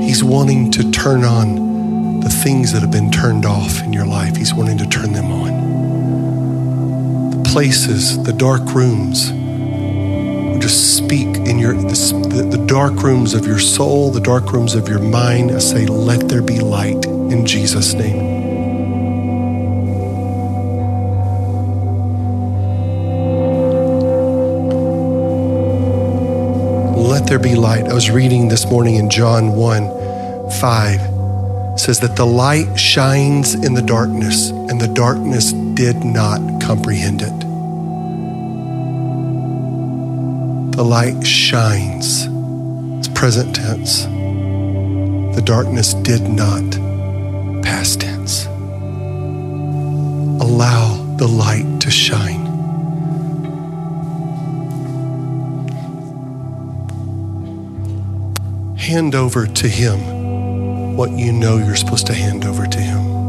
He's 0.00 0.22
wanting 0.22 0.70
to 0.72 0.88
turn 0.92 1.24
on 1.24 2.20
the 2.20 2.30
things 2.30 2.72
that 2.72 2.82
have 2.82 2.92
been 2.92 3.10
turned 3.10 3.44
off 3.44 3.82
in 3.82 3.92
your 3.92 4.06
life, 4.06 4.36
He's 4.36 4.54
wanting 4.54 4.78
to 4.78 4.86
turn 4.86 5.14
them 5.14 5.32
on. 5.32 5.50
The 7.30 7.42
places, 7.50 8.22
the 8.22 8.32
dark 8.32 8.62
rooms, 8.72 9.30
just 10.62 10.96
speak 10.96 11.26
in 11.48 11.58
your 11.58 11.74
the, 11.74 12.48
the, 12.48 12.64
dark 12.68 13.02
rooms 13.02 13.34
of 13.34 13.44
your 13.44 13.58
soul, 13.58 14.12
the 14.12 14.20
dark 14.20 14.52
rooms 14.52 14.76
of 14.76 14.88
your 14.88 15.00
mind. 15.00 15.50
I 15.50 15.58
say, 15.58 15.86
let 15.86 16.28
there 16.28 16.40
be 16.40 16.60
light 16.60 17.04
in 17.04 17.44
Jesus' 17.44 17.94
name. 17.94 18.31
There 27.32 27.38
be 27.38 27.54
light. 27.54 27.84
I 27.84 27.94
was 27.94 28.10
reading 28.10 28.48
this 28.48 28.66
morning 28.66 28.96
in 28.96 29.08
John 29.08 29.52
1 29.52 30.50
5 30.60 31.80
says 31.80 31.98
that 32.00 32.14
the 32.14 32.26
light 32.26 32.78
shines 32.78 33.54
in 33.54 33.72
the 33.72 33.80
darkness, 33.80 34.50
and 34.50 34.78
the 34.78 34.88
darkness 34.88 35.54
did 35.72 36.04
not 36.04 36.60
comprehend 36.60 37.22
it. 37.22 37.40
The 40.76 40.84
light 40.84 41.26
shines. 41.26 42.26
It's 42.98 43.08
present 43.18 43.56
tense. 43.56 44.04
The 44.04 45.42
darkness 45.42 45.94
did 45.94 46.28
not, 46.28 46.70
past 47.62 48.02
tense. 48.02 48.44
Allow 50.44 51.16
the 51.16 51.28
light 51.28 51.80
to 51.80 51.90
shine. 51.90 52.41
Hand 58.82 59.14
over 59.14 59.46
to 59.46 59.68
Him 59.68 60.96
what 60.96 61.12
you 61.12 61.32
know 61.32 61.56
you're 61.56 61.76
supposed 61.76 62.08
to 62.08 62.14
hand 62.14 62.44
over 62.44 62.66
to 62.66 62.80
Him. 62.80 63.21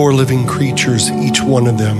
Four 0.00 0.14
living 0.14 0.46
creatures, 0.46 1.10
each 1.10 1.42
one 1.42 1.66
of 1.66 1.76
them 1.76 1.98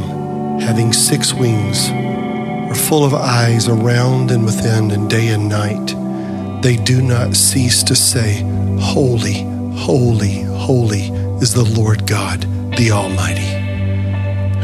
having 0.58 0.90
six 0.90 1.34
wings, 1.34 1.90
are 1.90 2.74
full 2.74 3.04
of 3.04 3.12
eyes 3.12 3.68
around 3.68 4.30
and 4.30 4.42
within, 4.42 4.90
and 4.90 5.10
day 5.10 5.28
and 5.28 5.50
night. 5.50 6.62
They 6.62 6.76
do 6.76 7.02
not 7.02 7.36
cease 7.36 7.82
to 7.82 7.94
say, 7.94 8.40
Holy, 8.80 9.42
holy, 9.76 10.40
holy 10.44 11.10
is 11.42 11.52
the 11.52 11.64
Lord 11.78 12.06
God, 12.06 12.40
the 12.74 12.90
Almighty, 12.90 13.52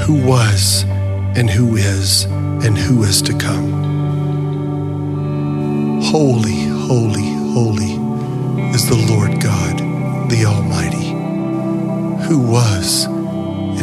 who 0.05 0.27
was, 0.27 0.85
and 1.37 1.51
who 1.51 1.77
is, 1.77 2.23
and 2.25 2.79
who 2.79 3.03
is 3.03 3.21
to 3.21 3.37
come. 3.37 3.71
Holy, 6.05 6.63
holy, 6.89 7.29
holy 7.53 7.97
is 8.75 8.89
the 8.89 9.07
Lord 9.13 9.43
God, 9.43 9.77
the 10.31 10.47
Almighty, 10.47 11.11
who 12.27 12.39
was, 12.39 13.15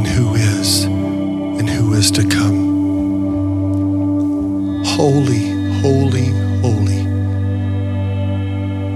and 0.03 0.11
who 0.11 0.35
is, 0.35 0.83
and 0.83 1.69
who 1.69 1.93
is 1.93 2.11
to 2.11 2.27
come. 2.27 2.73
Holy, 4.83 5.49
holy, 5.79 6.25
holy 6.59 7.03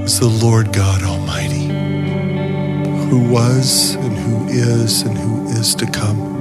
is 0.03 0.19
the 0.19 0.27
Lord 0.27 0.73
God 0.73 1.03
Almighty, 1.03 1.67
who 3.09 3.29
was, 3.31 3.95
and 3.95 4.17
who 4.17 4.47
is, 4.49 5.03
and 5.03 5.17
who 5.17 5.47
is 5.47 5.75
to 5.75 5.85
come. 5.89 6.35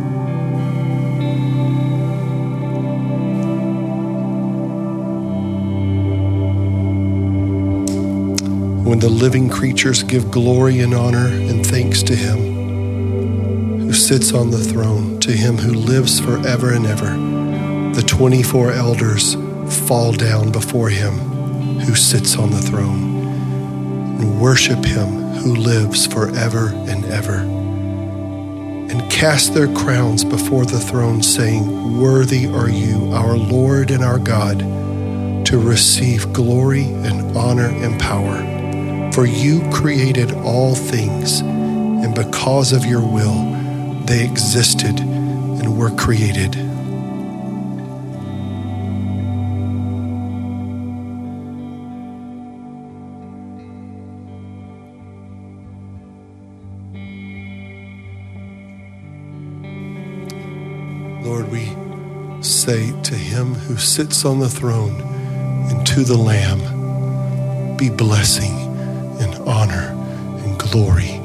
when 8.86 9.00
the 9.00 9.08
living 9.08 9.48
creatures 9.48 10.04
give 10.04 10.30
glory 10.30 10.78
and 10.78 10.94
honor 10.94 11.26
and 11.26 11.66
thanks 11.66 12.04
to 12.04 12.14
Him 12.14 12.55
sits 14.06 14.32
on 14.32 14.52
the 14.52 14.62
throne, 14.62 15.18
to 15.18 15.32
Him 15.32 15.58
who 15.58 15.72
lives 15.72 16.20
forever 16.20 16.72
and 16.72 16.86
ever. 16.86 17.10
The 17.92 18.06
24 18.06 18.70
elders 18.70 19.34
fall 19.84 20.12
down 20.12 20.52
before 20.52 20.88
Him 20.88 21.14
who 21.80 21.96
sits 21.96 22.36
on 22.36 22.52
the 22.52 22.62
throne 22.62 23.26
and 24.20 24.40
worship 24.40 24.84
Him 24.84 25.08
who 25.34 25.56
lives 25.56 26.06
forever 26.06 26.68
and 26.86 27.04
ever. 27.06 27.38
And 28.92 29.10
cast 29.10 29.54
their 29.54 29.74
crowns 29.74 30.24
before 30.24 30.66
the 30.66 30.78
throne, 30.78 31.20
saying, 31.20 32.00
Worthy 32.00 32.46
are 32.46 32.70
you, 32.70 33.10
our 33.12 33.36
Lord 33.36 33.90
and 33.90 34.04
our 34.04 34.20
God, 34.20 34.60
to 35.46 35.58
receive 35.58 36.32
glory 36.32 36.84
and 36.84 37.36
honor 37.36 37.70
and 37.70 37.98
power. 38.00 39.10
For 39.10 39.26
you 39.26 39.68
created 39.72 40.30
all 40.32 40.76
things, 40.76 41.40
and 41.40 42.14
because 42.14 42.72
of 42.72 42.84
your 42.84 43.02
will, 43.02 43.56
they 44.06 44.24
existed 44.24 45.00
and 45.00 45.76
were 45.76 45.90
created. 45.90 46.54
Lord, 61.24 61.50
we 61.50 61.66
say 62.42 62.92
to 63.02 63.14
him 63.14 63.54
who 63.54 63.76
sits 63.76 64.24
on 64.24 64.38
the 64.38 64.48
throne 64.48 65.00
and 65.68 65.84
to 65.88 66.04
the 66.04 66.16
Lamb, 66.16 67.76
be 67.76 67.90
blessing 67.90 68.54
and 69.20 69.34
honor 69.48 69.90
and 70.44 70.58
glory 70.60 71.15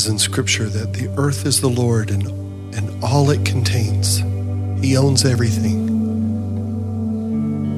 says 0.00 0.10
in 0.10 0.18
Scripture 0.18 0.66
that 0.66 0.94
the 0.94 1.08
earth 1.18 1.44
is 1.44 1.60
the 1.60 1.68
Lord 1.68 2.10
and, 2.10 2.26
and 2.74 3.04
all 3.04 3.28
it 3.30 3.44
contains. 3.44 4.22
He 4.82 4.96
owns 4.96 5.26
everything. 5.26 5.88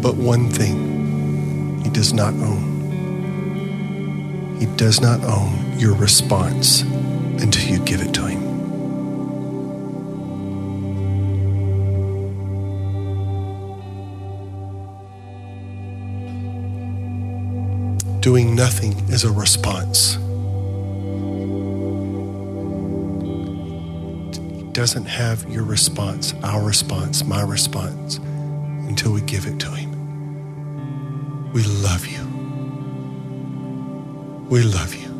But 0.00 0.14
one 0.14 0.48
thing 0.48 1.82
he 1.82 1.90
does 1.90 2.12
not 2.12 2.32
own. 2.34 2.70
He 4.60 4.66
does 4.76 5.00
not 5.00 5.24
own 5.24 5.76
your 5.80 5.96
response 5.96 6.82
until 7.42 7.68
you 7.68 7.80
give 7.84 8.00
it 8.00 8.14
to 8.14 8.26
him. 8.26 8.40
Doing 18.20 18.54
nothing 18.54 18.92
is 19.08 19.24
a 19.24 19.32
response. 19.32 20.21
Doesn't 24.72 25.04
have 25.04 25.48
your 25.50 25.64
response, 25.64 26.34
our 26.42 26.62
response, 26.62 27.24
my 27.24 27.42
response, 27.42 28.16
until 28.88 29.12
we 29.12 29.20
give 29.22 29.46
it 29.46 29.58
to 29.60 29.70
Him. 29.70 29.92
We 31.52 31.62
love 31.64 32.06
you. 32.06 32.24
We 34.48 34.62
love 34.62 34.94
you. 34.94 35.11